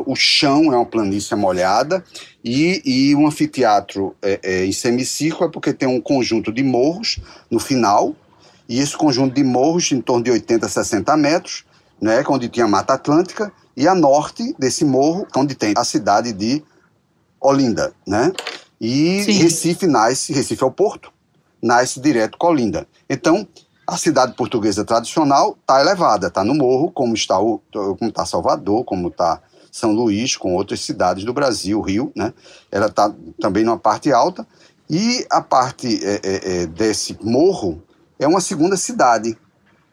o 0.06 0.14
chão 0.14 0.72
é 0.72 0.76
uma 0.76 0.86
planície 0.86 1.36
molhada, 1.36 2.04
e, 2.44 2.80
e 2.84 3.14
um 3.14 3.26
anfiteatro 3.26 4.14
é, 4.22 4.40
é, 4.42 4.64
em 4.64 4.72
semicírculo 4.72 5.48
é 5.48 5.52
porque 5.52 5.72
tem 5.72 5.88
um 5.88 6.00
conjunto 6.00 6.52
de 6.52 6.62
morros 6.62 7.18
no 7.50 7.58
final, 7.58 8.14
e 8.68 8.78
esse 8.80 8.96
conjunto 8.96 9.34
de 9.34 9.44
morros, 9.44 9.92
em 9.92 10.00
torno 10.00 10.24
de 10.24 10.30
80, 10.30 10.68
60 10.68 11.16
metros, 11.16 11.64
né, 12.00 12.24
onde 12.28 12.48
tinha 12.48 12.64
a 12.64 12.68
Mata 12.68 12.94
Atlântica, 12.94 13.52
e 13.76 13.86
a 13.88 13.94
norte 13.94 14.54
desse 14.58 14.84
morro, 14.84 15.26
onde 15.36 15.54
tem 15.54 15.74
a 15.76 15.84
cidade 15.84 16.32
de 16.32 16.62
Olinda, 17.40 17.92
né? 18.06 18.32
E 18.80 19.22
Sim. 19.24 19.32
Recife 19.32 19.86
nasce, 19.86 20.32
Recife 20.32 20.62
é 20.62 20.66
o 20.66 20.70
porto, 20.70 21.12
nasce 21.62 22.00
direto 22.00 22.36
com 22.36 22.48
Olinda. 22.48 22.86
Então, 23.08 23.46
a 23.86 23.96
cidade 23.96 24.34
portuguesa 24.34 24.84
tradicional 24.84 25.56
está 25.60 25.80
elevada, 25.80 26.28
está 26.28 26.44
no 26.44 26.54
morro, 26.54 26.90
como 26.90 27.14
está, 27.14 27.38
o, 27.38 27.60
como 27.72 28.08
está 28.08 28.24
Salvador, 28.24 28.84
como 28.84 29.08
está 29.08 29.40
São 29.70 29.92
Luís, 29.92 30.36
com 30.36 30.54
outras 30.54 30.80
cidades 30.80 31.24
do 31.24 31.32
Brasil, 31.32 31.80
Rio, 31.80 32.12
né? 32.14 32.32
Ela 32.70 32.86
está 32.86 33.12
também 33.40 33.64
numa 33.64 33.78
parte 33.78 34.12
alta. 34.12 34.46
E 34.88 35.26
a 35.30 35.40
parte 35.40 36.00
é, 36.04 36.20
é, 36.22 36.62
é 36.62 36.66
desse 36.66 37.16
morro 37.22 37.82
é 38.18 38.26
uma 38.26 38.40
segunda 38.40 38.76
cidade, 38.76 39.36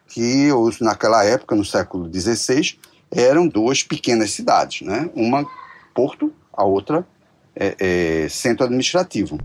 que 0.06 0.48
naquela 0.80 1.24
época, 1.24 1.54
no 1.54 1.64
século 1.64 2.10
XVI, 2.12 2.78
eram 3.10 3.48
duas 3.48 3.82
pequenas 3.82 4.30
cidades, 4.32 4.82
né? 4.82 5.10
Uma 5.14 5.44
Porto, 5.94 6.32
a 6.52 6.64
outra 6.64 7.06
é, 7.54 7.76
é, 8.24 8.28
centro 8.28 8.64
administrativo. 8.64 9.38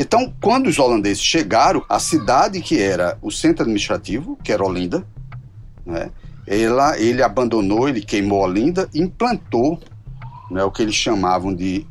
Então, 0.00 0.32
quando 0.40 0.66
os 0.66 0.78
holandeses 0.78 1.22
chegaram, 1.22 1.84
a 1.86 1.98
cidade 1.98 2.62
que 2.62 2.80
era 2.80 3.18
o 3.20 3.30
centro 3.30 3.64
administrativo, 3.64 4.34
que 4.42 4.50
era 4.50 4.64
Olinda, 4.64 5.06
né, 5.84 6.10
ela, 6.46 6.98
ele 6.98 7.22
abandonou, 7.22 7.86
ele 7.86 8.00
queimou 8.00 8.40
Olinda 8.40 8.88
implantou 8.94 9.78
né, 10.50 10.64
o 10.64 10.70
que 10.70 10.80
eles 10.80 10.94
chamavam 10.94 11.54
de, 11.54 11.86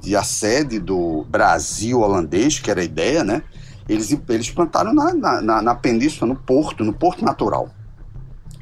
de 0.00 0.16
a 0.16 0.22
sede 0.22 0.78
do 0.78 1.26
Brasil 1.28 2.00
holandês, 2.00 2.58
que 2.58 2.70
era 2.70 2.80
a 2.80 2.84
ideia, 2.84 3.22
né? 3.22 3.42
Eles, 3.86 4.16
eles 4.30 4.50
plantaram 4.50 4.94
na, 4.94 5.12
na, 5.42 5.60
na 5.60 5.74
península, 5.74 6.32
no 6.32 6.40
porto, 6.40 6.82
no 6.82 6.94
porto 6.94 7.22
natural. 7.22 7.68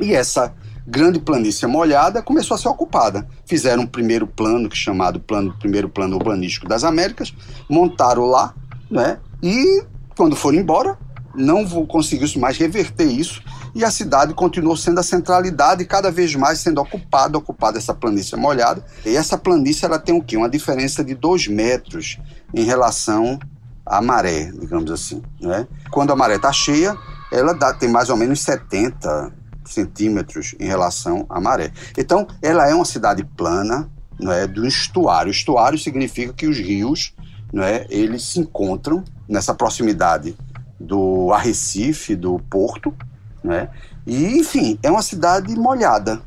E 0.00 0.12
essa 0.12 0.52
grande 0.84 1.20
planície 1.20 1.68
molhada 1.68 2.22
começou 2.22 2.56
a 2.56 2.58
ser 2.58 2.68
ocupada. 2.68 3.28
Fizeram 3.46 3.84
um 3.84 3.86
primeiro 3.86 4.26
plano, 4.26 4.68
que 4.68 4.74
é 4.74 4.78
chamado 4.78 5.20
plano, 5.20 5.54
primeiro 5.60 5.88
plano 5.88 6.16
urbanístico 6.16 6.66
das 6.66 6.82
Américas, 6.82 7.32
montaram 7.68 8.24
lá, 8.24 8.52
né? 8.90 9.18
E 9.42 9.84
quando 10.16 10.36
foram 10.36 10.58
embora, 10.58 10.98
não 11.34 11.64
conseguiu 11.86 12.28
mais 12.40 12.58
reverter 12.58 13.04
isso 13.04 13.42
e 13.74 13.84
a 13.84 13.90
cidade 13.90 14.34
continuou 14.34 14.76
sendo 14.76 14.98
a 14.98 15.02
centralidade 15.02 15.84
cada 15.84 16.10
vez 16.10 16.34
mais 16.34 16.58
sendo 16.58 16.80
ocupada, 16.80 17.38
ocupada 17.38 17.78
essa 17.78 17.94
planície 17.94 18.36
molhada. 18.36 18.84
E 19.04 19.16
essa 19.16 19.38
planície 19.38 19.84
ela 19.84 19.98
tem 19.98 20.14
o 20.14 20.22
quê? 20.22 20.36
Uma 20.36 20.48
diferença 20.48 21.04
de 21.04 21.14
dois 21.14 21.46
metros 21.46 22.18
em 22.52 22.64
relação 22.64 23.38
à 23.86 24.00
maré, 24.02 24.50
digamos 24.52 24.90
assim. 24.90 25.22
Né? 25.40 25.66
Quando 25.90 26.12
a 26.12 26.16
maré 26.16 26.36
está 26.36 26.52
cheia, 26.52 26.96
ela 27.32 27.52
dá, 27.52 27.72
tem 27.72 27.88
mais 27.88 28.10
ou 28.10 28.16
menos 28.16 28.40
70, 28.40 29.32
centímetros 29.64 30.54
em 30.58 30.66
relação 30.66 31.24
à 31.28 31.40
maré. 31.40 31.72
Então, 31.96 32.26
ela 32.42 32.68
é 32.68 32.74
uma 32.74 32.84
cidade 32.84 33.24
plana, 33.36 33.88
não 34.18 34.32
é, 34.32 34.46
do 34.46 34.66
estuário. 34.66 35.30
Estuário 35.30 35.78
significa 35.78 36.32
que 36.32 36.46
os 36.46 36.58
rios, 36.58 37.14
não 37.52 37.62
é, 37.62 37.86
eles 37.90 38.22
se 38.22 38.40
encontram 38.40 39.04
nessa 39.28 39.54
proximidade 39.54 40.36
do 40.78 41.32
Arrecife, 41.32 42.16
do 42.16 42.38
Porto, 42.50 42.94
né? 43.42 43.68
E, 44.06 44.38
enfim, 44.38 44.78
é 44.82 44.90
uma 44.90 45.02
cidade 45.02 45.54
molhada. 45.54 46.20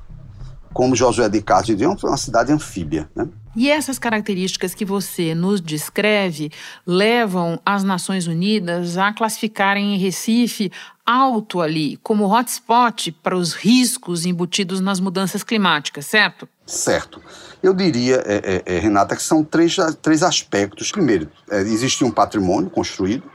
Como 0.73 0.95
Josué 0.95 1.29
de 1.29 1.41
Castro 1.41 1.75
dizia, 1.75 1.87
é 1.87 2.07
uma 2.07 2.17
cidade 2.17 2.51
anfíbia, 2.51 3.09
né? 3.15 3.27
E 3.55 3.69
essas 3.69 3.99
características 3.99 4.73
que 4.73 4.83
você 4.83 5.35
nos 5.35 5.61
descreve 5.61 6.51
levam 6.87 7.59
as 7.63 7.83
Nações 7.83 8.25
Unidas 8.25 8.97
a 8.97 9.13
classificarem 9.13 9.95
Recife 9.97 10.71
alto 11.05 11.61
ali, 11.61 11.97
como 11.97 12.25
hotspot 12.25 13.11
para 13.11 13.35
os 13.35 13.53
riscos 13.53 14.25
embutidos 14.25 14.79
nas 14.79 14.99
mudanças 14.99 15.43
climáticas, 15.43 16.05
certo? 16.05 16.47
Certo. 16.65 17.21
Eu 17.61 17.73
diria, 17.73 18.23
é, 18.25 18.63
é, 18.65 18.75
é 18.77 18.79
Renata, 18.79 19.15
que 19.15 19.21
são 19.21 19.43
três, 19.43 19.75
três 20.01 20.23
aspectos. 20.23 20.91
Primeiro, 20.91 21.29
é, 21.49 21.59
existe 21.59 22.03
um 22.03 22.11
patrimônio 22.11 22.69
construído 22.69 23.29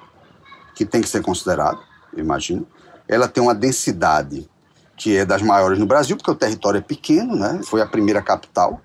que 0.75 0.87
tem 0.87 1.01
que 1.01 1.09
ser 1.09 1.23
considerado, 1.23 1.81
imagino. 2.17 2.67
Ela 3.07 3.29
tem 3.29 3.43
uma 3.43 3.55
densidade 3.55 4.49
que 4.97 5.17
é 5.17 5.25
das 5.25 5.43
maiores 5.43 5.79
no 5.79 5.87
Brasil, 5.87 6.17
porque 6.17 6.31
o 6.31 6.35
território 6.35 6.79
é 6.79 6.83
pequeno, 6.83 7.37
né? 7.37 7.61
Foi 7.65 7.81
a 7.81 7.87
primeira 7.87 8.21
capital 8.21 8.81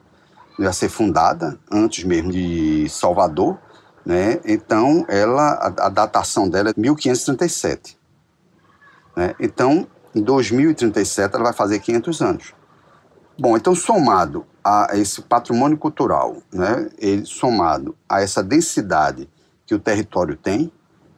a 0.59 0.71
ser 0.71 0.87
fundada, 0.87 1.59
antes 1.71 2.03
mesmo 2.03 2.31
de 2.31 2.87
Salvador, 2.87 3.57
né? 4.05 4.39
Então, 4.45 5.05
ela, 5.09 5.53
a, 5.53 5.87
a 5.87 5.89
datação 5.89 6.47
dela 6.47 6.69
é 6.69 6.73
1537. 6.77 7.97
Né? 9.15 9.35
Então, 9.39 9.87
em 10.15 10.21
2037, 10.21 11.35
ela 11.35 11.45
vai 11.45 11.53
fazer 11.53 11.79
500 11.79 12.21
anos. 12.21 12.53
Bom, 13.37 13.57
então, 13.57 13.73
somado 13.73 14.45
a 14.63 14.89
esse 14.93 15.21
patrimônio 15.21 15.77
cultural, 15.77 16.37
né, 16.51 16.89
ele, 16.99 17.25
somado 17.25 17.97
a 18.07 18.21
essa 18.21 18.43
densidade 18.43 19.27
que 19.65 19.73
o 19.73 19.79
território 19.79 20.37
tem, 20.37 20.71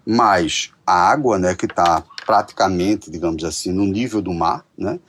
mais 0.05 0.71
a 0.85 0.93
água, 0.93 1.37
né, 1.37 1.53
que 1.55 1.65
está 1.65 2.03
praticamente, 2.25 3.11
digamos 3.11 3.43
assim, 3.43 3.71
no 3.71 3.85
nível 3.85 4.21
do 4.21 4.33
mar, 4.33 4.65
né, 4.77 4.99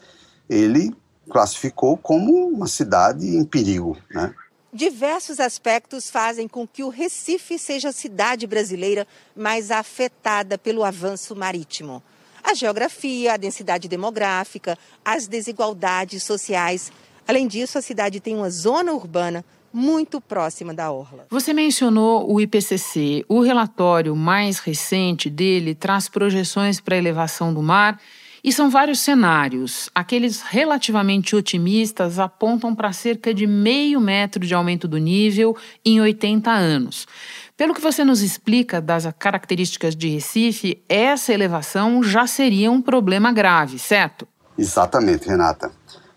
ele 0.49 0.94
classificou 1.31 1.96
como 1.96 2.49
uma 2.49 2.66
cidade 2.66 3.25
em 3.37 3.44
perigo. 3.44 3.96
Né? 4.11 4.35
Diversos 4.72 5.40
aspectos 5.40 6.11
fazem 6.11 6.49
com 6.49 6.66
que 6.66 6.83
o 6.83 6.88
Recife 6.88 7.59
seja 7.59 7.90
a 7.90 7.92
cidade 7.92 8.46
brasileira 8.46 9.07
mais 9.35 9.70
afetada 9.70 10.59
pelo 10.59 10.85
avanço 10.85 11.35
marítimo. 11.35 12.03
A 12.46 12.54
geografia, 12.54 13.35
a 13.35 13.37
densidade 13.37 13.88
demográfica, 13.88 14.78
as 15.04 15.26
desigualdades 15.26 16.22
sociais. 16.22 16.92
Além 17.26 17.48
disso, 17.48 17.76
a 17.76 17.82
cidade 17.82 18.20
tem 18.20 18.37
uma 18.37 18.48
zona 18.50 18.92
urbana 18.92 19.44
muito 19.72 20.20
próxima 20.20 20.72
da 20.72 20.92
orla. 20.92 21.26
Você 21.28 21.52
mencionou 21.52 22.32
o 22.32 22.40
IPCC. 22.40 23.24
O 23.28 23.40
relatório 23.40 24.14
mais 24.14 24.61
recente 24.61 25.28
dele 25.28 25.74
traz 25.74 26.09
projeções 26.09 26.80
para 26.80 26.94
a 26.94 26.98
elevação 26.98 27.52
do 27.52 27.61
mar 27.61 28.00
e 28.44 28.52
são 28.52 28.70
vários 28.70 29.00
cenários. 29.00 29.90
Aqueles 29.92 30.40
relativamente 30.40 31.35
otimistas 31.35 32.20
apontam 32.20 32.76
para 32.76 32.92
cerca 32.92 33.35
de 33.35 33.44
meio 33.44 34.00
metro 34.00 34.46
de 34.46 34.54
aumento 34.54 34.87
do 34.87 34.98
nível 34.98 35.56
em 35.85 36.00
80 36.00 36.48
anos. 36.48 37.09
Pelo 37.56 37.72
que 37.72 37.80
você 37.80 38.04
nos 38.04 38.20
explica 38.20 38.82
das 38.82 39.08
características 39.18 39.96
de 39.96 40.08
Recife, 40.08 40.82
essa 40.86 41.32
elevação 41.32 42.02
já 42.02 42.26
seria 42.26 42.70
um 42.70 42.82
problema 42.82 43.32
grave, 43.32 43.78
certo? 43.78 44.28
Exatamente, 44.58 45.26
Renata. 45.26 45.72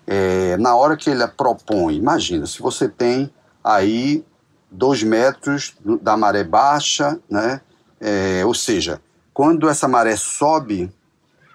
É, 0.06 0.58
na 0.58 0.75
hora 0.75 0.97
que 0.97 1.10
ele 1.10 1.25
propõe, 1.30 1.95
imagina, 1.95 2.45
se 2.45 2.62
você 2.62 2.89
tem 2.89 3.32
aí 3.63 4.25
dois 4.69 5.02
metros 5.02 5.78
da 6.02 6.17
maré 6.17 6.43
baixa, 6.43 7.17
né? 7.30 7.62
É, 8.02 8.43
ou 8.45 8.54
seja, 8.54 9.02
quando 9.34 9.69
essa 9.69 9.88
maré 9.88 10.17
sobe 10.17 10.91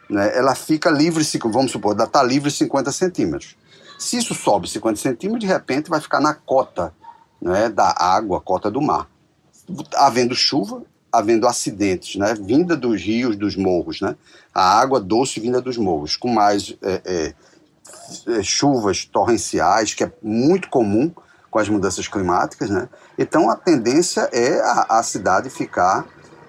né, 0.08 0.36
ela 0.36 0.54
fica 0.54 0.90
livre, 0.90 1.22
vamos 1.44 1.72
supor, 1.72 1.98
está 1.98 2.22
livre 2.22 2.50
50 2.50 2.90
centímetros. 2.90 3.54
Se 3.98 4.16
isso 4.16 4.34
sobe 4.34 4.68
50 4.68 4.98
centímetros, 4.98 5.40
de 5.40 5.46
repente 5.46 5.90
vai 5.90 6.00
ficar 6.00 6.20
na 6.20 6.32
cota 6.32 6.94
né, 7.40 7.68
da 7.68 7.94
água, 7.98 8.40
cota 8.40 8.70
do 8.70 8.80
mar. 8.80 9.08
Havendo 9.94 10.34
chuva, 10.34 10.82
havendo 11.12 11.46
acidentes, 11.46 12.16
né, 12.16 12.34
vinda 12.34 12.76
dos 12.76 13.00
rios, 13.00 13.36
dos 13.36 13.54
morros, 13.56 14.00
né, 14.00 14.16
a 14.52 14.80
água 14.80 15.00
doce 15.00 15.38
vinda 15.38 15.60
dos 15.60 15.76
morros, 15.76 16.16
com 16.16 16.28
mais 16.28 16.76
é, 16.82 17.02
é, 17.04 17.34
é, 18.32 18.42
chuvas 18.42 19.04
torrenciais, 19.04 19.94
que 19.94 20.04
é 20.04 20.12
muito 20.22 20.68
comum 20.68 21.10
com 21.50 21.58
as 21.58 21.68
mudanças 21.68 22.08
climáticas, 22.08 22.68
né? 22.68 22.88
Então 23.16 23.48
a 23.48 23.54
tendência 23.54 24.28
é 24.32 24.60
a, 24.60 24.98
a 24.98 25.02
cidade 25.04 25.48
ficar 25.48 26.04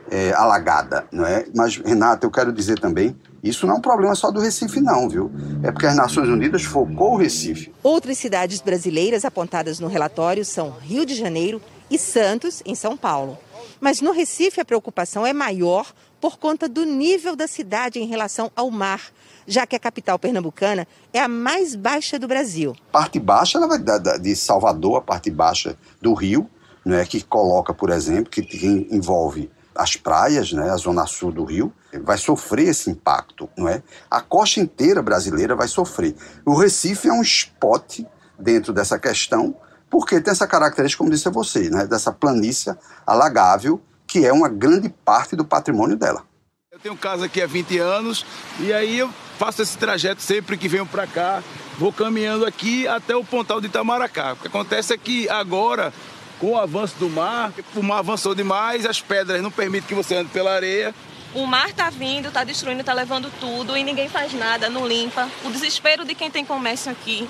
é, 0.10 0.34
alagada, 0.34 1.06
não 1.12 1.24
é? 1.24 1.46
Mas 1.56 1.78
Renata, 1.78 2.26
eu 2.26 2.32
quero 2.32 2.52
dizer 2.52 2.80
também 2.80 3.16
isso 3.44 3.68
não 3.68 3.76
é 3.76 3.78
um 3.78 3.82
problema 3.82 4.16
só 4.16 4.32
do 4.32 4.40
Recife, 4.40 4.82
não, 4.82 5.08
viu? 5.08 5.32
É 5.62 5.72
porque 5.72 5.86
as 5.86 5.96
Nações 5.96 6.28
Unidas 6.28 6.64
focou 6.64 7.14
o 7.14 7.18
Recife. 7.18 7.72
Outras 7.84 8.18
cidades 8.18 8.60
brasileiras 8.60 9.24
apontadas 9.24 9.80
no 9.80 9.88
relatório 9.88 10.44
são 10.44 10.72
Rio 10.72 11.06
de 11.06 11.14
Janeiro 11.14 11.62
e 11.96 11.98
Santos, 11.98 12.62
em 12.66 12.76
São 12.76 12.96
Paulo. 12.98 13.38
Mas 13.80 14.02
no 14.02 14.12
Recife 14.12 14.60
a 14.60 14.66
preocupação 14.66 15.26
é 15.26 15.34
maior 15.34 15.94
por 16.20 16.38
conta 16.38 16.68
do 16.68 16.86
nível 16.86 17.36
da 17.36 17.48
cidade 17.48 18.00
em 18.00 18.06
relação 18.06 18.52
ao 18.56 18.70
mar, 18.70 19.02
já 19.48 19.66
que 19.66 19.76
a 19.76 19.80
capital 19.80 20.20
pernambucana 20.20 20.88
é 21.14 21.20
a 21.20 21.28
mais 21.28 21.76
baixa 21.76 22.20
do 22.20 22.28
Brasil. 22.28 22.76
Parte 22.92 23.20
baixa 23.20 23.58
ela 23.58 23.68
vai 23.68 23.80
de 24.20 24.36
Salvador, 24.36 24.98
a 24.98 25.02
parte 25.02 25.32
baixa 25.32 25.78
do 26.02 26.14
Rio, 26.14 26.50
né, 26.86 27.06
que 27.06 27.24
coloca, 27.24 27.74
por 27.74 27.90
exemplo, 27.90 28.30
que 28.30 28.88
envolve 28.92 29.50
as 29.74 29.96
praias, 29.96 30.52
né, 30.52 30.70
a 30.70 30.78
zona 30.78 31.06
sul 31.06 31.32
do 31.32 31.44
Rio, 31.44 31.74
vai 32.04 32.18
sofrer 32.18 32.70
esse 32.70 32.90
impacto, 32.90 33.50
não 33.58 33.68
é? 33.68 33.84
A 34.10 34.22
costa 34.22 34.60
inteira 34.60 35.02
brasileira 35.02 35.56
vai 35.56 35.68
sofrer. 35.68 36.16
O 36.46 36.56
Recife 36.56 37.08
é 37.08 37.14
um 37.14 37.22
spot 37.22 38.02
dentro 38.40 38.74
dessa 38.74 38.98
questão, 39.00 39.56
porque 39.96 40.20
tem 40.20 40.30
essa 40.30 40.46
característica, 40.46 40.98
como 40.98 41.10
disse 41.10 41.26
a 41.26 41.32
vocês, 41.32 41.72
né, 41.72 41.88
dessa 41.88 42.12
planície 42.12 42.76
alagável, 43.08 43.82
que 44.06 44.26
é 44.26 44.34
uma 44.34 44.50
grande 44.50 44.90
parte 44.90 45.38
do 45.38 45.46
patrimônio 45.46 45.96
dela. 45.96 46.22
Eu 46.70 46.78
tenho 46.78 46.98
casa 46.98 47.28
aqui 47.28 47.42
há 47.42 47.48
20 47.48 47.78
anos 47.78 48.26
e 48.60 48.74
aí 48.74 49.00
eu 49.00 49.10
faço 49.40 49.62
esse 49.62 49.78
trajeto 49.78 50.22
sempre 50.22 50.58
que 50.58 50.68
venho 50.68 50.86
para 50.86 51.08
cá, 51.08 51.42
vou 51.80 51.94
caminhando 51.94 52.46
aqui 52.46 52.86
até 52.86 53.16
o 53.16 53.24
pontal 53.24 53.62
de 53.62 53.68
Itamaracá. 53.68 54.34
O 54.34 54.36
que 54.36 54.48
acontece 54.48 54.94
é 54.94 54.98
que 54.98 55.30
agora 55.30 55.94
com 56.42 56.52
o 56.52 56.58
avanço 56.58 56.98
do 57.00 57.10
mar, 57.10 57.54
o 57.74 57.82
mar 57.82 58.00
avançou 58.00 58.36
demais, 58.36 58.86
as 58.86 59.00
pedras 59.00 59.42
não 59.42 59.50
permitem 59.50 59.88
que 59.88 59.96
você 59.96 60.16
ande 60.16 60.30
pela 60.30 60.54
areia. 60.54 60.94
O 61.34 61.46
mar 61.46 61.72
tá 61.72 61.90
vindo, 61.90 62.30
tá 62.32 62.44
destruindo, 62.44 62.84
tá 62.84 62.94
levando 62.94 63.32
tudo 63.40 63.78
e 63.78 63.84
ninguém 63.86 64.10
faz 64.10 64.34
nada, 64.34 64.70
não 64.70 64.86
limpa. 64.86 65.30
O 65.46 65.50
desespero 65.50 66.04
de 66.04 66.14
quem 66.14 66.30
tem 66.30 66.44
comércio 66.44 66.92
aqui. 66.92 67.30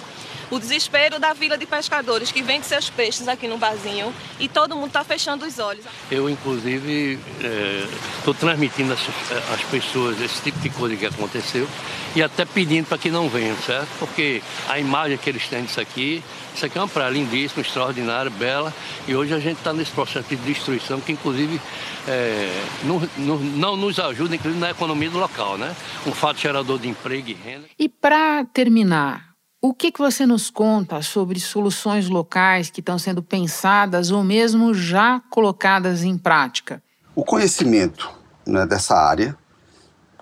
O 0.50 0.60
desespero 0.60 1.20
da 1.20 1.34
vila 1.34 1.58
de 1.58 1.66
pescadores 1.66 2.32
que 2.32 2.42
vende 2.42 2.66
seus 2.66 2.90
peixes 2.90 3.28
aqui 3.28 3.48
no 3.48 3.58
barzinho 3.58 4.14
e 4.40 4.48
todo 4.48 4.76
mundo 4.76 4.88
está 4.88 5.04
fechando 5.04 5.46
os 5.46 5.60
olhos. 5.60 5.86
Eu, 6.10 6.30
inclusive, 6.30 7.20
estou 8.18 8.34
é, 8.34 8.38
transmitindo 8.38 8.94
às, 8.94 9.00
às 9.54 9.62
pessoas 9.64 10.20
esse 10.22 10.42
tipo 10.42 10.60
de 10.60 10.70
coisa 10.70 10.96
que 10.96 11.06
aconteceu 11.06 11.68
e 12.16 12.22
até 12.22 12.46
pedindo 12.46 12.86
para 12.88 12.98
que 12.98 13.10
não 13.10 13.28
venham, 13.28 13.58
certo? 13.58 13.90
Porque 14.00 14.42
a 14.70 14.80
imagem 14.80 15.18
que 15.18 15.30
eles 15.30 15.48
têm 15.48 15.64
disso 15.64 15.82
aqui 15.82 16.24
isso 16.56 16.66
aqui 16.66 16.78
é 16.78 16.82
uma 16.82 16.88
praia 16.88 17.10
lindíssima, 17.10 17.62
extraordinária, 17.62 18.32
bela. 18.32 18.74
E 19.06 19.14
hoje 19.14 19.34
a 19.34 19.40
gente 19.40 19.58
está 19.58 19.74
nesse 19.74 19.92
processo 19.92 20.30
de 20.30 20.38
destruição 20.38 21.02
que, 21.02 21.12
inclusive, 21.12 21.60
é, 22.08 22.50
não, 22.84 23.02
não, 23.18 23.38
não, 23.38 23.76
nos 23.76 24.00
ajuda, 24.00 24.36
inclusive, 24.36 24.62
na 24.62 24.72
economia 24.72 25.10
do 25.10 25.20
local, 25.20 25.58
né? 25.58 25.76
Um 26.08 26.14
fato 26.14 26.40
gerador 26.40 26.80
de 26.80 26.88
emprego 26.88 27.30
e 27.30 27.34
renda. 27.34 27.66
E 27.78 27.90
para 27.90 28.46
terminar, 28.46 29.25
o 29.68 29.74
que, 29.74 29.92
que 29.92 29.98
você 29.98 30.28
nos 30.28 30.52
conta 30.52 31.02
sobre 31.02 31.40
soluções 31.40 32.08
locais 32.08 32.70
que 32.70 32.82
estão 32.82 33.00
sendo 33.00 33.24
pensadas 33.24 34.12
ou 34.12 34.24
mesmo 34.24 34.76
já 34.76 35.20
colocadas 35.32 36.04
em 36.04 36.20
prática? 36.20 36.84
O 37.16 37.26
conhecimento 37.26 38.12
né, 38.46 38.64
dessa 38.68 38.96
área 38.96 39.36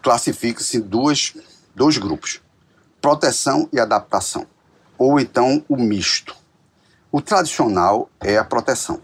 classifica-se 0.01 0.77
em 0.77 0.79
duas, 0.79 1.33
dois 1.75 1.97
grupos: 1.97 2.41
proteção 3.01 3.67
e 3.73 3.81
adaptação 3.81 4.47
ou 4.97 5.19
então 5.19 5.61
o 5.67 5.75
misto. 5.75 6.33
O 7.11 7.21
tradicional 7.21 8.09
é 8.21 8.37
a 8.37 8.45
proteção. 8.45 9.01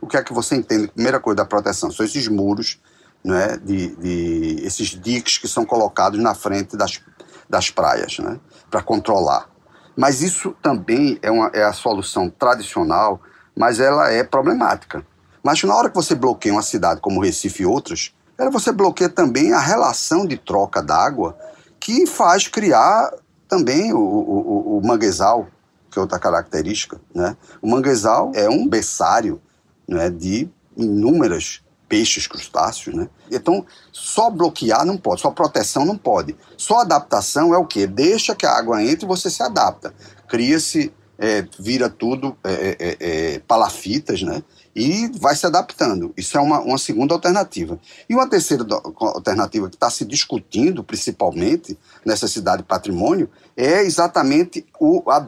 O 0.00 0.06
que 0.06 0.16
é 0.16 0.22
que 0.22 0.32
você 0.32 0.56
entende? 0.56 0.88
Primeira 0.88 1.20
coisa 1.20 1.36
da 1.36 1.44
proteção 1.44 1.90
são 1.90 2.06
esses 2.06 2.26
muros, 2.26 2.80
né, 3.22 3.58
de, 3.58 3.94
de 3.96 4.64
esses 4.64 4.88
diques 4.88 5.36
que 5.36 5.46
são 5.46 5.66
colocados 5.66 6.18
na 6.18 6.34
frente 6.34 6.74
das, 6.74 7.02
das 7.50 7.70
praias, 7.70 8.18
né, 8.18 8.40
para 8.70 8.82
controlar. 8.82 9.53
Mas 9.96 10.22
isso 10.22 10.54
também 10.62 11.18
é, 11.22 11.30
uma, 11.30 11.50
é 11.52 11.62
a 11.64 11.72
solução 11.72 12.28
tradicional, 12.28 13.20
mas 13.56 13.80
ela 13.80 14.10
é 14.10 14.24
problemática. 14.24 15.04
Mas 15.42 15.62
na 15.62 15.74
hora 15.74 15.88
que 15.88 15.94
você 15.94 16.14
bloqueia 16.14 16.54
uma 16.54 16.62
cidade 16.62 17.00
como 17.00 17.22
Recife 17.22 17.62
e 17.62 17.66
outras, 17.66 18.14
você 18.50 18.72
bloqueia 18.72 19.08
também 19.08 19.52
a 19.52 19.60
relação 19.60 20.26
de 20.26 20.36
troca 20.36 20.82
d'água 20.82 21.36
que 21.78 22.06
faz 22.06 22.48
criar 22.48 23.12
também 23.48 23.92
o, 23.92 23.98
o, 23.98 24.78
o 24.78 24.86
manguezal, 24.86 25.46
que 25.90 25.98
é 25.98 26.02
outra 26.02 26.18
característica, 26.18 27.00
né? 27.14 27.36
O 27.62 27.68
manguezal 27.68 28.32
é 28.34 28.48
um 28.48 28.66
berçário 28.66 29.40
né, 29.86 30.10
de 30.10 30.48
inúmeras 30.76 31.62
peixes, 31.88 32.26
crustáceos, 32.26 32.94
né? 32.94 33.08
Então, 33.30 33.64
só 33.92 34.30
bloquear 34.30 34.84
não 34.84 34.96
pode, 34.96 35.20
só 35.20 35.30
proteção 35.30 35.84
não 35.84 35.96
pode. 35.96 36.36
Só 36.56 36.80
adaptação 36.80 37.54
é 37.54 37.58
o 37.58 37.66
quê? 37.66 37.86
Deixa 37.86 38.34
que 38.34 38.46
a 38.46 38.52
água 38.52 38.82
entre 38.82 39.04
e 39.04 39.08
você 39.08 39.30
se 39.30 39.42
adapta. 39.42 39.94
Cria-se, 40.28 40.92
é, 41.18 41.46
vira 41.58 41.88
tudo 41.88 42.36
é, 42.42 42.52
é, 42.52 42.76
é, 42.78 42.96
é 43.34 43.38
palafitas, 43.40 44.22
né? 44.22 44.42
e 44.74 45.08
vai 45.18 45.36
se 45.36 45.46
adaptando. 45.46 46.12
Isso 46.16 46.36
é 46.36 46.40
uma, 46.40 46.60
uma 46.60 46.78
segunda 46.78 47.14
alternativa. 47.14 47.78
E 48.08 48.14
uma 48.14 48.28
terceira 48.28 48.64
alternativa 48.98 49.68
que 49.68 49.76
está 49.76 49.88
se 49.88 50.04
discutindo, 50.04 50.82
principalmente 50.82 51.78
nessa 52.04 52.26
cidade 52.26 52.62
de 52.62 52.68
patrimônio, 52.68 53.30
é 53.56 53.82
exatamente 53.82 54.66
o, 54.80 55.08
a 55.10 55.24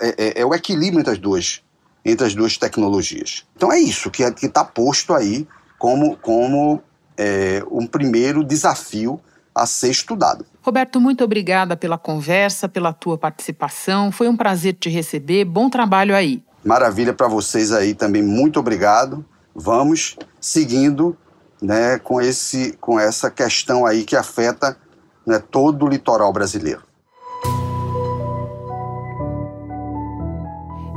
é, 0.00 0.40
é, 0.40 0.46
o 0.46 0.54
equilíbrio 0.54 1.00
entre 1.00 1.12
as 1.12 1.18
duas, 1.18 1.62
entre 2.04 2.26
as 2.26 2.34
duas 2.34 2.58
tecnologias. 2.58 3.46
Então 3.56 3.72
é 3.72 3.78
isso 3.78 4.10
que 4.10 4.22
está 4.22 4.64
posto 4.64 5.14
aí 5.14 5.46
como, 5.80 6.14
como 6.18 6.82
é, 7.16 7.64
um 7.70 7.86
primeiro 7.86 8.44
desafio 8.44 9.18
a 9.54 9.64
ser 9.64 9.90
estudado. 9.90 10.44
Roberto, 10.62 11.00
muito 11.00 11.24
obrigada 11.24 11.74
pela 11.74 11.96
conversa, 11.96 12.68
pela 12.68 12.92
tua 12.92 13.16
participação. 13.16 14.12
Foi 14.12 14.28
um 14.28 14.36
prazer 14.36 14.74
te 14.74 14.90
receber. 14.90 15.46
Bom 15.46 15.70
trabalho 15.70 16.14
aí. 16.14 16.42
Maravilha 16.62 17.14
para 17.14 17.26
vocês 17.28 17.72
aí 17.72 17.94
também. 17.94 18.22
Muito 18.22 18.60
obrigado. 18.60 19.24
Vamos 19.54 20.18
seguindo 20.38 21.16
né, 21.62 21.98
com, 21.98 22.20
esse, 22.20 22.76
com 22.78 23.00
essa 23.00 23.30
questão 23.30 23.86
aí 23.86 24.04
que 24.04 24.14
afeta 24.14 24.76
né, 25.26 25.38
todo 25.38 25.86
o 25.86 25.88
litoral 25.88 26.30
brasileiro. 26.30 26.82